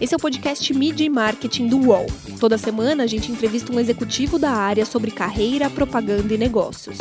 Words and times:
Esse 0.00 0.14
é 0.14 0.16
o 0.16 0.20
podcast 0.20 0.72
Media 0.72 1.06
e 1.06 1.10
Marketing 1.10 1.68
do 1.68 1.78
UOL. 1.88 2.06
Toda 2.40 2.56
semana 2.56 3.04
a 3.04 3.06
gente 3.06 3.30
entrevista 3.30 3.70
um 3.70 3.78
executivo 3.78 4.38
da 4.38 4.50
área 4.50 4.86
sobre 4.86 5.10
carreira, 5.10 5.68
propaganda 5.68 6.32
e 6.32 6.38
negócios. 6.38 6.96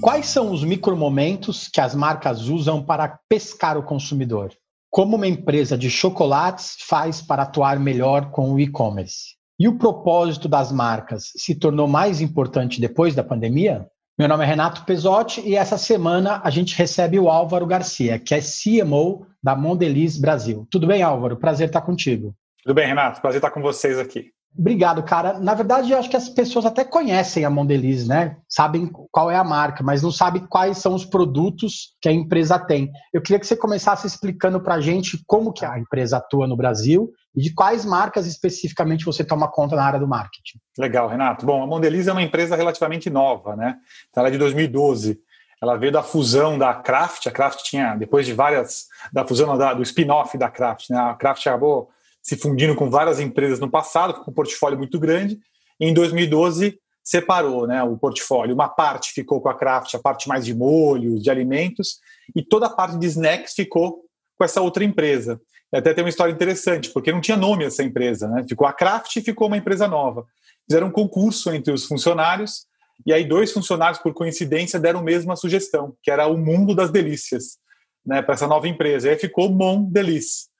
Quais 0.00 0.26
são 0.26 0.52
os 0.52 0.64
micromomentos 0.64 1.68
que 1.68 1.80
as 1.80 1.94
marcas 1.94 2.48
usam 2.48 2.82
para 2.82 3.18
pescar 3.28 3.76
o 3.78 3.82
consumidor? 3.82 4.52
Como 4.90 5.16
uma 5.16 5.26
empresa 5.26 5.76
de 5.76 5.90
chocolates 5.90 6.76
faz 6.80 7.20
para 7.20 7.42
atuar 7.42 7.78
melhor 7.78 8.30
com 8.30 8.54
o 8.54 8.60
e-commerce? 8.60 9.36
E 9.58 9.68
o 9.68 9.78
propósito 9.78 10.48
das 10.48 10.70
marcas 10.70 11.32
se 11.36 11.54
tornou 11.54 11.88
mais 11.88 12.20
importante 12.20 12.80
depois 12.80 13.14
da 13.14 13.24
pandemia? 13.24 13.86
Meu 14.18 14.28
nome 14.28 14.44
é 14.44 14.46
Renato 14.46 14.82
Pesotti 14.86 15.42
e 15.42 15.56
essa 15.56 15.76
semana 15.76 16.40
a 16.42 16.48
gente 16.48 16.74
recebe 16.74 17.18
o 17.18 17.28
Álvaro 17.28 17.66
Garcia, 17.66 18.18
que 18.18 18.34
é 18.34 18.40
CMO 18.40 19.26
da 19.42 19.54
Mondelez 19.54 20.16
Brasil. 20.16 20.66
Tudo 20.70 20.86
bem, 20.86 21.02
Álvaro? 21.02 21.36
Prazer 21.36 21.66
estar 21.66 21.82
contigo. 21.82 22.34
Tudo 22.62 22.74
bem, 22.74 22.86
Renato. 22.86 23.20
Prazer 23.20 23.40
estar 23.40 23.50
com 23.50 23.60
vocês 23.60 23.98
aqui. 23.98 24.32
Obrigado, 24.58 25.02
cara. 25.02 25.38
Na 25.38 25.52
verdade, 25.52 25.92
eu 25.92 25.98
acho 25.98 26.08
que 26.08 26.16
as 26.16 26.30
pessoas 26.30 26.64
até 26.64 26.82
conhecem 26.82 27.44
a 27.44 27.50
Mondeliz, 27.50 28.08
né? 28.08 28.36
Sabem 28.48 28.90
qual 29.12 29.30
é 29.30 29.36
a 29.36 29.44
marca, 29.44 29.84
mas 29.84 30.02
não 30.02 30.10
sabem 30.10 30.46
quais 30.46 30.78
são 30.78 30.94
os 30.94 31.04
produtos 31.04 31.94
que 32.00 32.08
a 32.08 32.12
empresa 32.12 32.58
tem. 32.58 32.90
Eu 33.12 33.20
queria 33.20 33.38
que 33.38 33.46
você 33.46 33.56
começasse 33.56 34.06
explicando 34.06 34.58
para 34.60 34.74
a 34.74 34.80
gente 34.80 35.22
como 35.26 35.52
que 35.52 35.64
a 35.64 35.78
empresa 35.78 36.16
atua 36.16 36.46
no 36.46 36.56
Brasil 36.56 37.10
e 37.34 37.42
de 37.42 37.52
quais 37.52 37.84
marcas 37.84 38.26
especificamente 38.26 39.04
você 39.04 39.22
toma 39.22 39.46
conta 39.46 39.76
na 39.76 39.84
área 39.84 40.00
do 40.00 40.08
marketing. 40.08 40.58
Legal, 40.78 41.06
Renato. 41.06 41.44
Bom, 41.44 41.62
a 41.62 41.66
Mondeliz 41.66 42.08
é 42.08 42.12
uma 42.12 42.22
empresa 42.22 42.56
relativamente 42.56 43.10
nova, 43.10 43.54
né? 43.54 43.76
Então, 44.08 44.22
ela 44.22 44.28
é 44.28 44.32
de 44.32 44.38
2012. 44.38 45.18
Ela 45.62 45.76
veio 45.76 45.92
da 45.92 46.02
fusão 46.02 46.56
da 46.56 46.72
Kraft. 46.72 47.26
A 47.26 47.30
Kraft 47.30 47.62
tinha, 47.62 47.94
depois 47.94 48.24
de 48.24 48.32
várias, 48.32 48.86
da 49.12 49.26
fusão 49.26 49.56
da, 49.58 49.74
do 49.74 49.82
spin-off 49.82 50.38
da 50.38 50.50
Kraft, 50.50 50.88
né? 50.88 50.98
A 50.98 51.14
Kraft 51.14 51.46
acabou 51.46 51.90
se 52.26 52.36
fundindo 52.36 52.74
com 52.74 52.90
várias 52.90 53.20
empresas 53.20 53.60
no 53.60 53.70
passado, 53.70 54.14
com 54.14 54.32
um 54.32 54.34
portfólio 54.34 54.76
muito 54.76 54.98
grande. 54.98 55.38
E 55.78 55.86
em 55.86 55.94
2012 55.94 56.76
separou 57.00 57.68
né, 57.68 57.80
o 57.84 57.96
portfólio. 57.96 58.52
Uma 58.52 58.68
parte 58.68 59.12
ficou 59.12 59.40
com 59.40 59.48
a 59.48 59.54
Kraft, 59.54 59.94
a 59.94 60.00
parte 60.00 60.28
mais 60.28 60.44
de 60.44 60.52
molhos, 60.52 61.22
de 61.22 61.30
alimentos, 61.30 62.00
e 62.34 62.42
toda 62.42 62.66
a 62.66 62.70
parte 62.70 62.98
de 62.98 63.06
snacks 63.06 63.54
ficou 63.54 64.00
com 64.36 64.44
essa 64.44 64.60
outra 64.60 64.82
empresa. 64.82 65.40
E 65.72 65.76
até 65.76 65.94
tem 65.94 66.02
uma 66.02 66.10
história 66.10 66.32
interessante, 66.32 66.90
porque 66.90 67.12
não 67.12 67.20
tinha 67.20 67.36
nome 67.36 67.64
essa 67.64 67.84
empresa, 67.84 68.26
né? 68.26 68.44
Ficou 68.48 68.66
a 68.66 68.72
Kraft 68.72 69.14
e 69.14 69.22
ficou 69.22 69.46
uma 69.46 69.56
empresa 69.56 69.86
nova. 69.86 70.26
Fizeram 70.68 70.88
um 70.88 70.92
concurso 70.92 71.52
entre 71.52 71.72
os 71.72 71.84
funcionários, 71.84 72.66
e 73.06 73.12
aí 73.12 73.24
dois 73.24 73.52
funcionários, 73.52 74.00
por 74.00 74.12
coincidência, 74.12 74.80
deram 74.80 74.98
a 74.98 75.04
mesma 75.04 75.36
sugestão, 75.36 75.96
que 76.02 76.10
era 76.10 76.26
o 76.26 76.36
mundo 76.36 76.74
das 76.74 76.90
delícias, 76.90 77.58
né, 78.04 78.20
para 78.20 78.34
essa 78.34 78.48
nova 78.48 78.66
empresa. 78.66 79.06
E 79.06 79.10
aí 79.12 79.16
ficou 79.16 79.48
Mon 79.48 79.84
Delice 79.84 80.55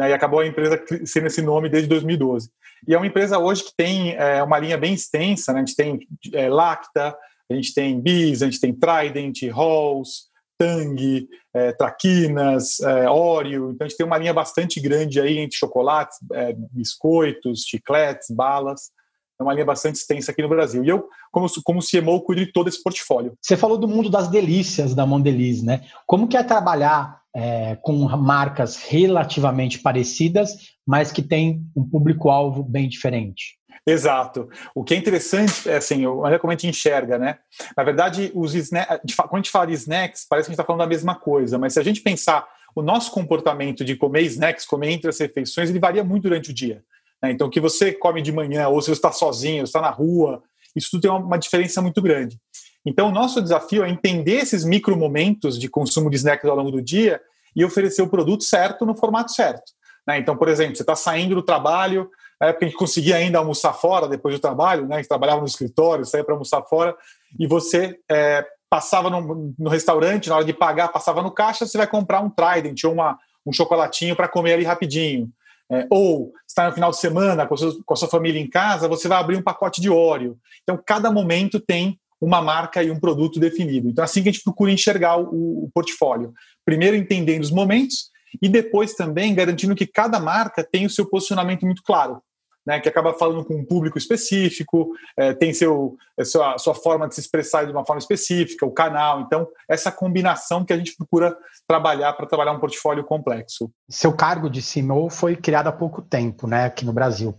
né, 0.00 0.08
e 0.08 0.12
acabou 0.14 0.40
a 0.40 0.46
empresa 0.46 0.82
sendo 1.04 1.26
esse 1.26 1.42
nome 1.42 1.68
desde 1.68 1.88
2012. 1.88 2.50
E 2.88 2.94
é 2.94 2.96
uma 2.96 3.06
empresa 3.06 3.38
hoje 3.38 3.64
que 3.64 3.76
tem 3.76 4.14
é, 4.14 4.42
uma 4.42 4.58
linha 4.58 4.78
bem 4.78 4.94
extensa, 4.94 5.52
né, 5.52 5.60
a 5.60 5.64
gente 5.64 5.76
tem 5.76 6.00
é, 6.32 6.48
Lacta, 6.48 7.14
a 7.50 7.54
gente 7.54 7.74
tem 7.74 8.00
Bis, 8.00 8.42
a 8.42 8.46
gente 8.46 8.60
tem 8.60 8.72
Trident, 8.72 9.42
Halls, 9.52 10.30
Tang, 10.56 11.28
é, 11.52 11.72
Traquinas, 11.72 12.80
é, 12.80 13.10
Oreo, 13.10 13.72
então 13.72 13.84
a 13.84 13.88
gente 13.88 13.98
tem 13.98 14.06
uma 14.06 14.16
linha 14.16 14.32
bastante 14.32 14.80
grande 14.80 15.20
aí 15.20 15.38
entre 15.38 15.58
chocolates, 15.58 16.18
é, 16.32 16.54
biscoitos, 16.72 17.64
chicletes, 17.66 18.30
balas, 18.30 18.90
é 19.38 19.42
uma 19.42 19.52
linha 19.52 19.64
bastante 19.64 19.96
extensa 19.96 20.32
aqui 20.32 20.42
no 20.42 20.48
Brasil. 20.48 20.84
E 20.84 20.88
eu, 20.88 21.08
como, 21.30 21.46
como 21.64 21.80
CMO, 21.80 22.20
cuido 22.20 22.44
de 22.44 22.52
todo 22.52 22.68
esse 22.68 22.82
portfólio. 22.82 23.32
Você 23.40 23.56
falou 23.56 23.78
do 23.78 23.88
mundo 23.88 24.10
das 24.10 24.28
delícias 24.28 24.94
da 24.94 25.06
Mondeliz, 25.06 25.62
né? 25.62 25.82
Como 26.06 26.28
que 26.28 26.36
é 26.36 26.42
trabalhar 26.42 27.19
é, 27.34 27.76
com 27.82 27.94
marcas 28.16 28.76
relativamente 28.76 29.78
parecidas, 29.78 30.74
mas 30.86 31.12
que 31.12 31.22
têm 31.22 31.64
um 31.76 31.88
público-alvo 31.88 32.62
bem 32.62 32.88
diferente. 32.88 33.58
Exato. 33.86 34.48
O 34.74 34.84
que 34.84 34.94
é 34.94 34.96
interessante 34.96 35.68
é 35.68 35.76
assim, 35.76 36.04
olha 36.06 36.38
como 36.38 36.50
a 36.50 36.54
gente 36.54 36.66
enxerga, 36.66 37.18
né? 37.18 37.38
Na 37.76 37.82
verdade, 37.82 38.30
os 38.34 38.54
snacks, 38.54 39.14
quando 39.16 39.34
a 39.34 39.36
gente 39.36 39.50
fala 39.50 39.66
de 39.66 39.74
snacks, 39.74 40.26
parece 40.28 40.46
que 40.46 40.50
a 40.50 40.52
gente 40.52 40.60
está 40.60 40.64
falando 40.64 40.80
da 40.80 40.86
mesma 40.86 41.14
coisa, 41.14 41.58
mas 41.58 41.72
se 41.72 41.80
a 41.80 41.82
gente 41.82 42.00
pensar 42.00 42.46
o 42.74 42.82
nosso 42.82 43.10
comportamento 43.10 43.84
de 43.84 43.96
comer 43.96 44.22
snacks, 44.22 44.64
comer 44.64 44.90
entre 44.90 45.08
as 45.08 45.18
refeições, 45.18 45.70
ele 45.70 45.80
varia 45.80 46.04
muito 46.04 46.24
durante 46.24 46.50
o 46.50 46.54
dia. 46.54 46.84
Né? 47.22 47.32
Então, 47.32 47.46
o 47.46 47.50
que 47.50 47.60
você 47.60 47.92
come 47.92 48.22
de 48.22 48.32
manhã, 48.32 48.68
ou 48.68 48.80
se 48.80 48.88
você 48.88 48.92
está 48.92 49.12
sozinho, 49.12 49.64
está 49.64 49.80
na 49.80 49.90
rua, 49.90 50.42
isso 50.74 50.88
tudo 50.90 51.02
tem 51.02 51.10
uma 51.10 51.38
diferença 51.38 51.82
muito 51.82 52.00
grande. 52.00 52.38
Então, 52.84 53.08
o 53.08 53.12
nosso 53.12 53.42
desafio 53.42 53.84
é 53.84 53.90
entender 53.90 54.36
esses 54.36 54.64
micro 54.64 54.96
momentos 54.96 55.58
de 55.58 55.68
consumo 55.68 56.08
de 56.08 56.16
snacks 56.16 56.48
ao 56.48 56.56
longo 56.56 56.70
do 56.70 56.82
dia 56.82 57.20
e 57.54 57.64
oferecer 57.64 58.02
o 58.02 58.08
produto 58.08 58.44
certo 58.44 58.86
no 58.86 58.96
formato 58.96 59.32
certo. 59.32 59.72
Né? 60.06 60.18
Então, 60.18 60.36
por 60.36 60.48
exemplo, 60.48 60.76
você 60.76 60.82
está 60.82 60.96
saindo 60.96 61.34
do 61.34 61.42
trabalho, 61.42 62.08
na 62.40 62.48
época 62.48 62.64
a 62.64 62.68
gente 62.68 62.78
conseguia 62.78 63.16
ainda 63.16 63.38
almoçar 63.38 63.72
fora 63.74 64.08
depois 64.08 64.34
do 64.34 64.40
trabalho, 64.40 64.86
né? 64.86 64.96
a 64.96 64.98
gente 64.98 65.08
trabalhava 65.08 65.40
no 65.40 65.46
escritório, 65.46 66.06
saía 66.06 66.24
para 66.24 66.34
almoçar 66.34 66.62
fora, 66.62 66.96
e 67.38 67.46
você 67.46 67.98
é, 68.10 68.46
passava 68.70 69.10
no, 69.10 69.54
no, 69.58 69.68
restaurante, 69.68 70.28
na 70.28 70.36
hora 70.36 70.44
de 70.44 70.54
pagar, 70.54 70.88
passava 70.88 71.22
no 71.22 71.30
caixa, 71.30 71.66
você 71.66 71.76
vai 71.76 71.86
comprar 71.86 72.20
um 72.20 72.30
Trident 72.30 72.82
ou 72.84 72.92
uma, 72.94 73.18
um 73.44 73.52
chocolatinho 73.52 74.16
para 74.16 74.28
comer 74.28 74.54
ali 74.54 74.64
rapidinho. 74.64 75.28
É, 75.72 75.86
ou 75.88 76.32
está 76.48 76.66
no 76.66 76.74
final 76.74 76.90
de 76.90 76.96
semana 76.96 77.46
com 77.46 77.54
a, 77.54 77.56
sua, 77.56 77.72
com 77.84 77.94
a 77.94 77.96
sua 77.96 78.08
família 78.08 78.40
em 78.40 78.50
casa, 78.50 78.88
você 78.88 79.06
vai 79.06 79.20
abrir 79.20 79.36
um 79.36 79.42
pacote 79.42 79.80
de 79.80 79.88
óleo. 79.88 80.36
Então, 80.62 80.80
cada 80.84 81.12
momento 81.12 81.60
tem 81.60 81.99
uma 82.20 82.42
marca 82.42 82.82
e 82.82 82.90
um 82.90 83.00
produto 83.00 83.40
definido. 83.40 83.88
Então, 83.88 84.02
é 84.02 84.04
assim 84.04 84.22
que 84.22 84.28
a 84.28 84.32
gente 84.32 84.44
procura 84.44 84.70
enxergar 84.70 85.16
o, 85.16 85.64
o 85.64 85.70
portfólio. 85.72 86.32
Primeiro, 86.64 86.96
entendendo 86.96 87.42
os 87.42 87.50
momentos 87.50 88.10
e 88.40 88.48
depois 88.48 88.94
também 88.94 89.34
garantindo 89.34 89.74
que 89.74 89.86
cada 89.86 90.20
marca 90.20 90.62
tem 90.62 90.86
o 90.86 90.90
seu 90.90 91.06
posicionamento 91.06 91.64
muito 91.64 91.82
claro. 91.82 92.20
Né, 92.66 92.78
que 92.78 92.90
acaba 92.90 93.14
falando 93.14 93.42
com 93.42 93.54
um 93.54 93.64
público 93.64 93.96
específico, 93.96 94.92
é, 95.16 95.32
tem 95.32 95.50
seu, 95.50 95.96
a 96.16 96.24
sua, 96.26 96.58
sua 96.58 96.74
forma 96.74 97.08
de 97.08 97.14
se 97.14 97.20
expressar 97.22 97.64
de 97.64 97.72
uma 97.72 97.86
forma 97.86 97.98
específica, 97.98 98.66
o 98.66 98.70
canal. 98.70 99.22
Então, 99.22 99.48
essa 99.66 99.90
combinação 99.90 100.62
que 100.62 100.72
a 100.72 100.76
gente 100.76 100.94
procura 100.94 101.34
trabalhar 101.66 102.12
para 102.12 102.26
trabalhar 102.26 102.52
um 102.52 102.60
portfólio 102.60 103.02
complexo. 103.02 103.72
Seu 103.88 104.12
cargo 104.12 104.50
de 104.50 104.60
CMO 104.60 105.08
foi 105.08 105.36
criado 105.36 105.68
há 105.68 105.72
pouco 105.72 106.02
tempo, 106.02 106.46
né, 106.46 106.66
aqui 106.66 106.84
no 106.84 106.92
Brasil. 106.92 107.34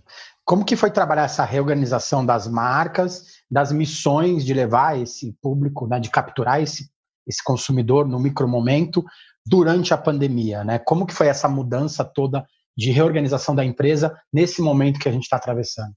Como 0.46 0.66
que 0.66 0.76
foi 0.76 0.92
trabalhar 0.92 1.24
essa 1.24 1.46
reorganização 1.46 2.26
das 2.26 2.48
marcas 2.48 3.42
das 3.50 3.72
missões 3.72 4.46
de 4.46 4.54
levar 4.54 4.98
esse 4.98 5.34
público, 5.42 5.86
né, 5.86 6.00
de 6.00 6.10
capturar 6.10 6.62
esse, 6.62 6.90
esse 7.28 7.44
consumidor 7.44 8.08
no 8.08 8.18
micromomento 8.18 9.04
durante 9.46 9.94
a 9.94 9.98
pandemia, 9.98 10.64
né? 10.64 10.80
Como 10.80 11.06
que 11.06 11.14
foi 11.14 11.28
essa 11.28 11.50
mudança 11.50 12.06
toda 12.06 12.46
de 12.78 12.92
reorganização 12.92 13.54
da 13.54 13.66
empresa 13.66 14.16
nesse 14.32 14.62
momento 14.62 15.00
que 15.00 15.10
a 15.10 15.12
gente 15.12 15.24
está 15.24 15.36
atravessando? 15.36 15.94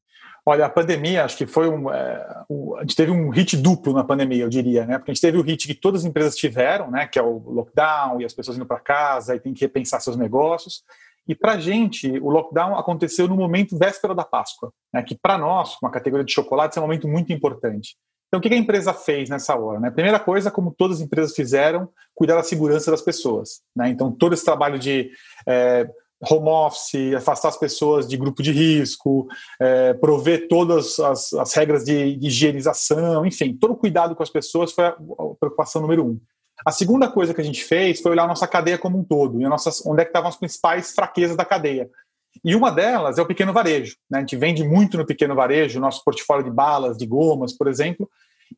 Olha, 0.47 0.67
a 0.67 0.69
pandemia, 0.69 1.25
acho 1.25 1.39
que 1.39 1.47
foi 1.47 1.69
um, 1.69 1.91
é, 1.91 2.45
um, 2.51 2.77
A 2.77 2.81
gente 2.81 2.97
teve 2.97 3.11
um 3.11 3.31
hit 3.31 3.57
duplo 3.57 3.95
na 3.95 4.05
pandemia, 4.05 4.43
eu 4.43 4.49
diria, 4.49 4.85
né? 4.85 4.99
Porque 4.99 5.11
a 5.11 5.15
gente 5.15 5.23
teve 5.23 5.39
o 5.39 5.43
hit 5.43 5.67
que 5.67 5.75
todas 5.75 6.03
as 6.03 6.07
empresas 6.07 6.37
tiveram, 6.37 6.91
né? 6.91 7.07
Que 7.07 7.19
é 7.19 7.23
o 7.23 7.39
lockdown 7.39 8.21
e 8.21 8.25
as 8.25 8.35
pessoas 8.35 8.57
indo 8.57 8.67
para 8.67 8.81
casa 8.81 9.35
e 9.35 9.41
tem 9.41 9.55
que 9.55 9.63
repensar 9.63 10.01
seus 10.01 10.17
negócios. 10.17 10.83
E 11.27 11.35
para 11.35 11.53
a 11.53 11.61
gente, 11.61 12.11
o 12.19 12.29
lockdown 12.29 12.77
aconteceu 12.77 13.27
no 13.27 13.37
momento 13.37 13.79
véspera 13.79 14.15
da 14.15 14.25
Páscoa, 14.25 14.71
né, 14.93 15.03
que 15.03 15.17
para 15.17 15.39
nós, 15.39 15.77
uma 15.83 15.91
categoria 15.91 16.25
de 16.25 16.33
chocolates, 16.33 16.77
é 16.77 16.81
um 16.81 16.85
momento 16.85 17.09
muito 17.09 17.33
importante. 17.33 17.97
Então, 18.29 18.41
o 18.41 18.43
que 18.43 18.53
a 18.53 18.59
empresa 18.59 18.93
fez 18.93 19.31
nessa 19.31 19.57
hora? 19.57 19.79
Né? 19.79 19.91
Primeira 19.91 20.19
coisa, 20.19 20.51
como 20.51 20.75
todas 20.77 20.99
as 20.99 21.03
empresas 21.05 21.35
fizeram, 21.37 21.89
cuidar 22.15 22.35
da 22.35 22.43
segurança 22.43 22.91
das 22.91 23.01
pessoas. 23.01 23.61
Né? 23.77 23.91
Então, 23.91 24.11
todo 24.11 24.33
esse 24.33 24.45
trabalho 24.45 24.77
de 24.77 25.09
é, 25.47 25.89
home 26.29 26.49
office, 26.49 27.15
afastar 27.15 27.49
as 27.49 27.57
pessoas 27.57 28.09
de 28.09 28.17
grupo 28.17 28.43
de 28.43 28.51
risco, 28.51 29.29
é, 29.61 29.95
prover 29.95 30.49
todas 30.49 30.99
as, 30.99 31.33
as 31.33 31.55
regras 31.55 31.85
de, 31.85 32.17
de 32.17 32.27
higienização, 32.27 33.25
enfim, 33.25 33.57
todo 33.57 33.73
o 33.73 33.77
cuidado 33.77 34.17
com 34.17 34.23
as 34.23 34.31
pessoas 34.31 34.73
foi 34.73 34.87
a 34.87 34.97
preocupação 35.39 35.81
número 35.81 36.05
um. 36.05 36.21
A 36.65 36.71
segunda 36.71 37.09
coisa 37.09 37.35
que 37.35 37.41
a 37.41 37.45
gente 37.45 37.65
fez 37.65 38.01
foi 38.01 38.13
olhar 38.13 38.25
a 38.25 38.29
nossa 38.29 38.47
cadeia 38.47 38.79
como 38.79 38.99
um 38.99 39.05
todo, 39.05 39.41
e 39.41 39.47
onde 39.47 40.01
é 40.01 40.05
que 40.05 40.11
estavam 40.11 40.29
as 40.29 40.37
principais 40.37 40.93
fraquezas 40.93 41.37
da 41.37 41.45
cadeia. 41.45 41.89
E 42.45 42.55
uma 42.55 42.71
delas 42.71 43.19
é 43.19 43.23
o 43.23 43.27
pequeno 43.27 43.53
varejo. 43.53 43.97
Né? 44.11 44.19
A 44.19 44.21
gente 44.21 44.37
vende 44.37 44.65
muito 44.65 44.97
no 44.97 45.07
pequeno 45.07 45.35
varejo, 45.35 45.81
nosso 45.81 46.03
portfólio 46.05 46.45
de 46.45 46.51
balas, 46.51 46.97
de 46.97 47.07
gomas, 47.07 47.57
por 47.57 47.69
exemplo, 47.69 48.09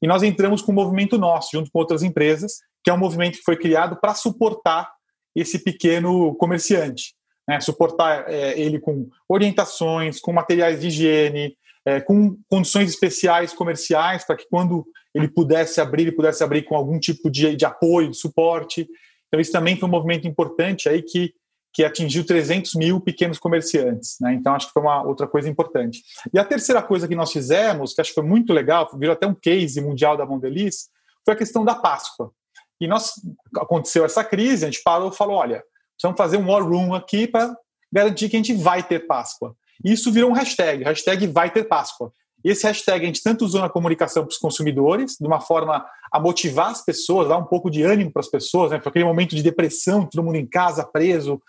e 0.01 0.07
nós 0.07 0.23
entramos 0.23 0.63
com 0.63 0.73
um 0.73 0.75
movimento 0.75 1.19
nosso, 1.19 1.51
junto 1.53 1.71
com 1.71 1.79
outras 1.79 2.03
empresas, 2.03 2.59
que 2.83 2.91
é 2.91 2.95
um 2.95 2.99
movimento 2.99 3.39
que 3.39 3.45
foi 3.45 3.57
criado 3.57 3.97
para 3.97 4.15
suportar 4.15 4.91
esse 5.35 5.59
pequeno 5.59 6.35
comerciante. 6.37 7.15
Né? 7.49 7.61
Suportar 7.61 8.29
é, 8.29 8.59
ele 8.59 8.79
com 8.79 9.09
orientações, 9.29 10.21
com 10.21 10.33
materiais 10.33 10.81
de 10.81 10.89
higiene, 10.89 11.57
é, 11.85 12.01
com 12.01 12.37
condições 12.49 12.91
especiais 12.91 13.53
comerciais, 13.53 14.25
para 14.25 14.37
que 14.37 14.47
quando 14.51 14.87
ele 15.17 15.29
pudesse 15.29 15.81
abrir, 15.81 16.03
ele 16.03 16.13
pudesse 16.13 16.45
abrir 16.45 16.63
com 16.63 16.77
algum 16.77 16.99
tipo 17.01 17.31
de, 17.31 17.57
de 17.57 17.65
apoio, 17.65 18.11
de 18.11 18.17
suporte. 18.19 18.87
Então, 19.27 19.41
isso 19.41 19.51
também 19.51 19.77
foi 19.77 19.89
um 19.89 19.93
movimento 19.93 20.29
importante 20.29 20.89
aí 20.89 21.03
que, 21.03 21.33
que 21.73 21.83
atingiu 21.83 22.25
300 22.25 22.75
mil 22.75 23.01
pequenos 23.01 23.39
comerciantes. 23.39 24.17
Né? 24.21 24.35
Então, 24.35 24.55
acho 24.55 24.67
que 24.67 24.75
foi 24.75 24.83
uma 24.83 25.03
outra 25.03 25.27
coisa 25.27 25.49
importante. 25.49 26.03
E 26.33 26.39
a 26.39 26.45
terceira 26.45 26.83
coisa 26.83 27.09
que 27.09 27.15
nós 27.15 27.33
fizemos, 27.33 27.95
que 27.95 28.01
acho 28.03 28.11
que 28.11 28.15
foi 28.15 28.25
muito 28.25 28.53
legal, 28.53 28.89
virou 28.99 29.15
até 29.15 29.27
um 29.27 29.35
case 29.35 29.81
mundial 29.81 30.19
da 30.19 30.27
Mondeliz, 30.27 30.91
foi 31.25 31.33
a 31.33 31.39
questão 31.39 31.65
da 31.65 31.75
Páscoa. 31.75 32.31
E 32.79 32.87
nós 32.87 33.15
aconteceu 33.57 34.05
essa 34.05 34.23
crise, 34.23 34.67
a 34.67 34.71
gente 34.71 34.83
parou 34.83 35.09
e 35.11 35.17
falou: 35.17 35.37
olha, 35.37 35.65
precisamos 35.95 36.19
fazer 36.19 36.37
um 36.37 36.51
war 36.51 36.63
room 36.63 36.95
aqui 36.95 37.27
para 37.27 37.57
garantir 37.91 38.29
que 38.29 38.37
a 38.37 38.39
gente 38.39 38.53
vai 38.55 38.83
ter 38.83 39.07
Páscoa. 39.07 39.57
E 39.83 39.93
isso 39.93 40.13
virou 40.13 40.31
um 40.31 40.35
hashtag, 40.35 40.85
hashtag 40.85 41.27
vai 41.27 41.51
ter 41.51 41.65
Páscoa. 41.65 42.13
E 42.47 42.51
esse 42.51 42.65
hashtag 42.65 43.03
a 43.03 43.07
gente 43.09 43.25
tanto 43.25 43.45
usou 43.45 43.61
na 43.61 43.69
comunicação 43.69 44.23
para 44.23 44.31
os 44.31 44.39
consumidores, 44.39 45.17
de 45.21 45.27
uma 45.27 45.41
forma 45.41 45.85
a 46.13 46.21
motivar 46.21 46.71
as 46.71 46.81
pessoas, 46.81 47.27
dar 47.27 47.39
um 47.39 47.45
pouco 47.45 47.69
de 47.69 47.83
ânimo 47.83 48.13
para 48.13 48.21
as 48.21 48.29
pessoas, 48.29 48.71
né? 48.71 48.79
Para 48.79 48.89
aquele 48.89 49.05
momento 49.05 49.35
de 49.35 49.43
depressão, 49.43 50.07
todo 50.07 50.23
mundo 50.23 50.37
em 50.37 50.47
casa, 50.47 50.85
preso. 50.85 51.43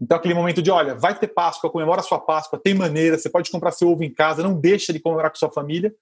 Então, 0.00 0.16
aquele 0.16 0.32
momento 0.32 0.62
de, 0.62 0.70
olha, 0.70 0.94
vai 0.94 1.18
ter 1.18 1.26
Páscoa, 1.26 1.68
comemora 1.68 2.02
a 2.02 2.04
sua 2.04 2.20
Páscoa, 2.20 2.56
tem 2.56 2.72
maneira, 2.72 3.18
você 3.18 3.28
pode 3.28 3.50
comprar 3.50 3.72
seu 3.72 3.90
ovo 3.90 4.04
em 4.04 4.14
casa, 4.14 4.44
não 4.44 4.54
deixa 4.54 4.92
de 4.92 5.00
comemorar 5.00 5.28
com 5.28 5.36
sua 5.36 5.50
família, 5.50 5.92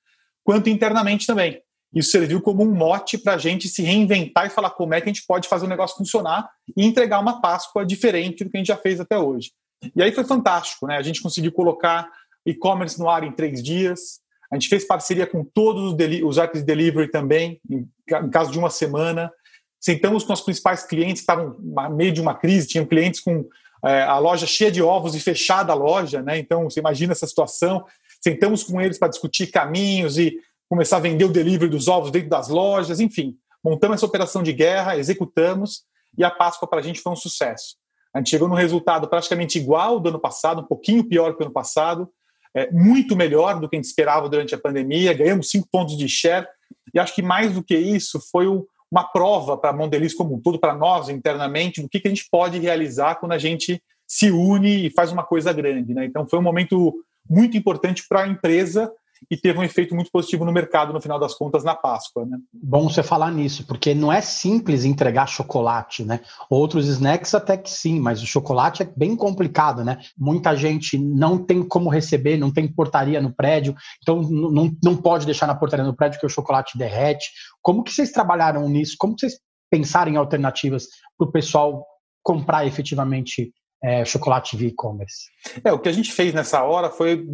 quanto 0.45 0.69
internamente 0.69 1.27
também. 1.27 1.63
Isso 1.95 2.11
serviu 2.11 2.43
como 2.43 2.63
um 2.63 2.75
mote 2.75 3.17
para 3.17 3.33
a 3.33 3.39
gente 3.39 3.69
se 3.69 3.81
reinventar 3.81 4.49
e 4.49 4.51
falar 4.51 4.69
como 4.69 4.93
é 4.93 5.01
que 5.01 5.09
a 5.09 5.13
gente 5.15 5.25
pode 5.27 5.49
fazer 5.49 5.65
o 5.65 5.69
negócio 5.69 5.97
funcionar 5.97 6.47
e 6.77 6.85
entregar 6.85 7.21
uma 7.21 7.41
Páscoa 7.41 7.87
diferente 7.87 8.45
do 8.45 8.51
que 8.51 8.59
a 8.59 8.61
gente 8.61 8.69
já 8.69 8.77
fez 8.77 9.01
até 9.01 9.19
hoje. 9.19 9.51
E 9.97 10.03
aí 10.03 10.13
foi 10.13 10.25
fantástico, 10.25 10.87
né? 10.87 10.99
A 10.99 11.03
gente 11.03 11.23
conseguiu 11.23 11.53
colocar 11.53 12.07
e-commerce 12.45 12.99
no 12.99 13.09
ar 13.09 13.25
em 13.25 13.33
três 13.33 13.63
dias. 13.63 14.21
A 14.53 14.57
gente 14.57 14.69
fez 14.69 14.85
parceria 14.85 15.27
com 15.27 15.43
todos 15.43 15.95
os 16.23 16.39
apps 16.39 16.61
de 16.61 16.67
delivery 16.67 17.11
também, 17.11 17.59
em, 17.71 17.89
caso 18.31 18.53
de 18.53 18.59
uma 18.59 18.69
semana. 18.69 19.33
Sentamos 19.81 20.25
com 20.25 20.35
os 20.35 20.43
principais 20.43 20.85
clientes 20.85 21.23
que 21.25 21.33
estavam 21.33 21.57
no 21.59 21.97
meio 21.97 22.13
de 22.13 22.21
uma 22.21 22.35
crise, 22.35 22.69
tinham 22.69 22.85
clientes 22.85 23.21
com 23.21 23.49
é, 23.85 24.03
a 24.03 24.19
loja 24.19 24.47
cheia 24.47 24.71
de 24.71 24.83
ovos 24.83 25.15
e 25.15 25.21
fechada 25.21 25.73
a 25.73 25.75
loja, 25.75 26.21
né? 26.21 26.39
Então 26.39 26.65
você 26.65 26.81
imagina 26.81 27.13
essa 27.13 27.27
situação. 27.27 27.85
Sentamos 28.21 28.63
com 28.63 28.79
eles 28.79 28.99
para 28.99 29.09
discutir 29.09 29.47
caminhos 29.47 30.19
e 30.19 30.39
começar 30.69 30.99
a 30.99 31.01
vender 31.01 31.25
o 31.25 31.33
delivery 31.33 31.71
dos 31.71 31.89
ovos 31.89 32.11
dentro 32.11 32.29
das 32.29 32.49
lojas, 32.49 33.01
enfim. 33.01 33.37
Montamos 33.65 33.97
essa 33.97 34.07
operação 34.07 34.43
de 34.43 34.53
guerra, 34.53 34.99
executamos 34.99 35.85
e 36.17 36.23
a 36.23 36.31
Páscoa 36.31 36.69
para 36.69 36.81
a 36.81 36.83
gente 36.83 37.01
foi 37.01 37.11
um 37.11 37.17
sucesso. 37.17 37.77
A 38.15 38.19
gente 38.19 38.29
chegou 38.29 38.49
num 38.49 38.55
resultado 38.55 39.09
praticamente 39.09 39.59
igual 39.59 39.99
do 39.99 40.11
ano 40.11 40.21
passado, 40.21 40.61
um 40.61 40.67
pouquinho 40.67 41.03
pior 41.05 41.35
que 41.35 41.43
o 41.43 41.47
ano 41.47 41.53
passado, 41.53 42.09
é, 42.55 42.71
muito 42.71 43.17
melhor 43.17 43.59
do 43.59 43.69
que 43.69 43.77
a 43.77 43.79
gente 43.79 43.87
esperava 43.87 44.29
durante 44.29 44.55
a 44.55 44.59
pandemia, 44.59 45.15
ganhamos 45.15 45.51
cinco 45.51 45.69
pontos 45.71 45.97
de 45.97 46.09
share, 46.09 46.47
e 46.95 46.99
acho 46.99 47.15
que 47.15 47.23
mais 47.23 47.55
do 47.55 47.63
que 47.63 47.77
isso 47.77 48.21
foi 48.31 48.47
o, 48.47 48.67
uma 48.91 49.05
prova 49.05 49.57
para 49.57 49.71
a 49.71 49.73
Mondeliz 49.73 50.15
como 50.15 50.35
um 50.35 50.41
todo, 50.41 50.59
para 50.59 50.75
nós 50.75 51.09
internamente, 51.09 51.81
do 51.81 51.89
que, 51.89 51.99
que 51.99 52.09
a 52.09 52.11
gente 52.11 52.29
pode 52.31 52.59
realizar 52.59 53.15
quando 53.15 53.33
a 53.33 53.39
gente 53.39 53.83
se 54.07 54.31
une 54.31 54.87
e 54.87 54.91
faz 54.91 55.11
uma 55.11 55.23
coisa 55.23 55.53
grande. 55.53 55.95
Né? 55.95 56.05
Então 56.05 56.29
foi 56.29 56.39
um 56.39 56.43
momento 56.43 56.93
muito 57.29 57.57
importante 57.57 58.05
para 58.07 58.25
a 58.25 58.29
empresa 58.29 58.93
e 59.31 59.37
teve 59.37 59.59
um 59.59 59.63
efeito 59.63 59.95
muito 59.95 60.11
positivo 60.11 60.45
no 60.45 60.53
mercado, 60.53 60.93
no 60.93 61.01
final 61.01 61.19
das 61.19 61.35
contas, 61.35 61.65
na 61.65 61.75
Páscoa. 61.75 62.25
Né? 62.25 62.39
Bom 62.53 62.89
você 62.89 63.03
falar 63.03 63.31
nisso, 63.31 63.67
porque 63.67 63.95
não 63.95 64.13
é 64.13 64.21
simples 64.21 64.85
entregar 64.85 65.27
chocolate, 65.27 66.05
né? 66.05 66.21
Outros 66.51 66.87
snacks 66.87 67.35
até 67.35 67.57
que 67.57 67.71
sim, 67.71 68.01
mas 68.01 68.23
o 68.23 68.27
chocolate 68.27 68.83
é 68.83 68.93
bem 68.97 69.17
complicado, 69.17 69.85
né? 69.85 69.99
Muita 70.17 70.57
gente 70.57 70.99
não 70.99 71.39
tem 71.39 71.63
como 71.63 71.89
receber, 71.89 72.37
não 72.37 72.53
tem 72.53 72.67
portaria 72.73 73.21
no 73.21 73.35
prédio, 73.35 73.75
então 74.01 74.23
não, 74.23 74.71
não 74.83 74.97
pode 74.97 75.27
deixar 75.27 75.47
na 75.47 75.55
portaria 75.55 75.85
no 75.85 75.97
prédio 75.97 76.21
que 76.21 76.27
o 76.27 76.31
chocolate 76.31 76.79
derrete. 76.79 77.31
Como 77.61 77.83
que 77.83 77.93
vocês 77.93 78.11
trabalharam 78.11 78.69
nisso? 78.69 78.97
Como 78.99 79.15
que 79.15 79.21
vocês 79.21 79.39
pensaram 79.71 80.13
em 80.13 80.17
alternativas 80.17 80.87
para 81.17 81.29
o 81.29 81.33
pessoal 81.33 81.85
comprar 82.23 82.67
efetivamente 82.67 83.53
é, 83.83 84.05
chocolate 84.05 84.57
via 84.57 84.69
e-commerce? 84.69 85.31
É, 85.65 85.73
o 85.73 85.79
que 85.79 85.89
a 85.89 85.93
gente 85.93 86.13
fez 86.13 86.33
nessa 86.33 86.63
hora 86.63 86.91
foi 86.91 87.27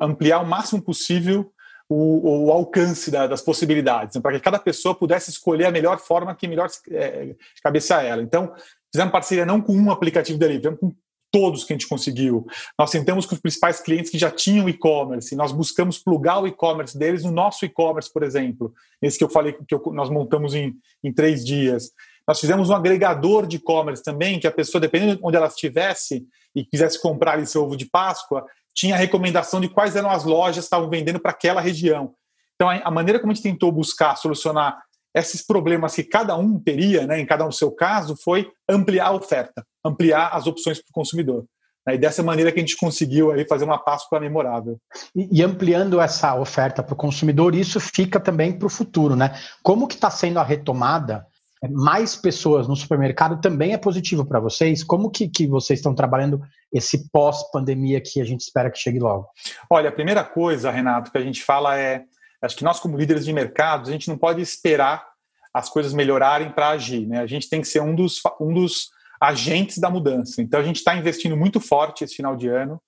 ampliar 0.00 0.40
o 0.40 0.46
máximo 0.46 0.80
possível 0.80 1.52
o, 1.88 2.46
o 2.46 2.52
alcance 2.52 3.10
da, 3.10 3.26
das 3.26 3.40
possibilidades, 3.40 4.16
né, 4.16 4.20
para 4.20 4.32
que 4.32 4.40
cada 4.40 4.58
pessoa 4.58 4.94
pudesse 4.94 5.30
escolher 5.30 5.66
a 5.66 5.70
melhor 5.70 5.98
forma 5.98 6.34
que 6.34 6.48
melhor 6.48 6.68
é, 6.90 7.34
cabecear 7.62 8.04
ela. 8.04 8.22
Então, 8.22 8.52
fizemos 8.92 9.12
parceria 9.12 9.46
não 9.46 9.60
com 9.60 9.72
um 9.72 9.90
aplicativo 9.90 10.38
de 10.38 10.44
delivery, 10.44 10.76
com 10.76 10.92
todos 11.30 11.64
que 11.64 11.72
a 11.72 11.76
gente 11.76 11.88
conseguiu. 11.88 12.46
Nós 12.78 12.90
sentamos 12.90 13.26
com 13.26 13.34
os 13.34 13.40
principais 13.40 13.80
clientes 13.80 14.10
que 14.10 14.18
já 14.18 14.30
tinham 14.30 14.68
e-commerce, 14.68 15.36
nós 15.36 15.52
buscamos 15.52 15.98
plugar 15.98 16.42
o 16.42 16.46
e-commerce 16.46 16.98
deles 16.98 17.22
no 17.24 17.30
nosso 17.30 17.64
e-commerce, 17.64 18.12
por 18.12 18.22
exemplo, 18.22 18.72
esse 19.02 19.18
que 19.18 19.24
eu 19.24 19.28
falei 19.28 19.52
que 19.52 19.74
eu, 19.74 19.82
nós 19.92 20.08
montamos 20.08 20.54
em, 20.54 20.74
em 21.04 21.12
três 21.12 21.44
dias. 21.44 21.90
Nós 22.26 22.40
fizemos 22.40 22.70
um 22.70 22.74
agregador 22.74 23.46
de 23.46 23.56
e-commerce 23.56 24.02
também, 24.02 24.40
que 24.40 24.46
a 24.46 24.52
pessoa, 24.52 24.80
dependendo 24.80 25.16
de 25.16 25.20
onde 25.22 25.36
ela 25.36 25.46
estivesse 25.46 26.26
e 26.54 26.64
quisesse 26.64 27.00
comprar 27.00 27.38
esse 27.40 27.56
ovo 27.56 27.76
de 27.76 27.86
Páscoa, 27.86 28.44
tinha 28.74 28.94
a 28.94 28.98
recomendação 28.98 29.60
de 29.60 29.68
quais 29.68 29.96
eram 29.96 30.10
as 30.10 30.24
lojas 30.24 30.56
que 30.56 30.66
estavam 30.66 30.90
vendendo 30.90 31.20
para 31.20 31.30
aquela 31.30 31.60
região. 31.60 32.14
Então, 32.54 32.68
a 32.68 32.90
maneira 32.90 33.20
como 33.20 33.32
a 33.32 33.34
gente 33.34 33.44
tentou 33.44 33.70
buscar 33.70 34.16
solucionar 34.16 34.82
esses 35.14 35.44
problemas 35.46 35.94
que 35.94 36.04
cada 36.04 36.36
um 36.36 36.58
teria, 36.58 37.06
né, 37.06 37.18
em 37.18 37.26
cada 37.26 37.46
um 37.46 37.52
seu 37.52 37.70
caso, 37.70 38.16
foi 38.16 38.50
ampliar 38.68 39.06
a 39.06 39.12
oferta, 39.12 39.64
ampliar 39.84 40.28
as 40.32 40.46
opções 40.46 40.78
para 40.78 40.90
o 40.90 40.92
consumidor. 40.92 41.44
E 41.88 41.96
dessa 41.96 42.22
maneira 42.22 42.50
que 42.50 42.58
a 42.58 42.62
gente 42.62 42.76
conseguiu 42.76 43.30
aí 43.30 43.46
fazer 43.46 43.64
uma 43.64 43.78
Páscoa 43.78 44.18
memorável. 44.18 44.76
E, 45.14 45.38
e 45.38 45.42
ampliando 45.42 46.00
essa 46.00 46.34
oferta 46.34 46.82
para 46.82 46.92
o 46.92 46.96
consumidor, 46.96 47.54
isso 47.54 47.78
fica 47.78 48.18
também 48.18 48.52
para 48.58 48.66
o 48.66 48.70
futuro, 48.70 49.14
né? 49.14 49.38
Como 49.62 49.86
que 49.86 49.94
está 49.94 50.10
sendo 50.10 50.40
a 50.40 50.42
retomada 50.42 51.24
mais 51.70 52.14
pessoas 52.14 52.68
no 52.68 52.76
supermercado 52.76 53.40
também 53.40 53.72
é 53.72 53.78
positivo 53.78 54.24
para 54.24 54.40
vocês? 54.40 54.84
Como 54.84 55.10
que, 55.10 55.28
que 55.28 55.46
vocês 55.46 55.78
estão 55.78 55.94
trabalhando 55.94 56.40
esse 56.72 57.08
pós-pandemia 57.10 58.00
que 58.00 58.20
a 58.20 58.24
gente 58.24 58.40
espera 58.40 58.70
que 58.70 58.78
chegue 58.78 58.98
logo? 58.98 59.28
Olha, 59.70 59.88
a 59.88 59.92
primeira 59.92 60.22
coisa, 60.22 60.70
Renato, 60.70 61.10
que 61.10 61.18
a 61.18 61.22
gente 61.22 61.42
fala 61.42 61.78
é, 61.78 62.04
acho 62.42 62.56
que 62.56 62.64
nós 62.64 62.78
como 62.78 62.96
líderes 62.96 63.24
de 63.24 63.32
mercado, 63.32 63.88
a 63.88 63.92
gente 63.92 64.08
não 64.08 64.18
pode 64.18 64.40
esperar 64.42 65.06
as 65.52 65.70
coisas 65.70 65.94
melhorarem 65.94 66.50
para 66.50 66.68
agir, 66.70 67.06
né? 67.06 67.20
A 67.20 67.26
gente 67.26 67.48
tem 67.48 67.62
que 67.62 67.68
ser 67.68 67.80
um 67.80 67.94
dos, 67.94 68.20
um 68.38 68.52
dos 68.52 68.90
agentes 69.18 69.78
da 69.78 69.88
mudança. 69.88 70.42
Então 70.42 70.60
a 70.60 70.62
gente 70.62 70.76
está 70.76 70.94
investindo 70.94 71.36
muito 71.36 71.60
forte 71.60 72.04
esse 72.04 72.16
final 72.16 72.36
de 72.36 72.48
ano, 72.48 72.80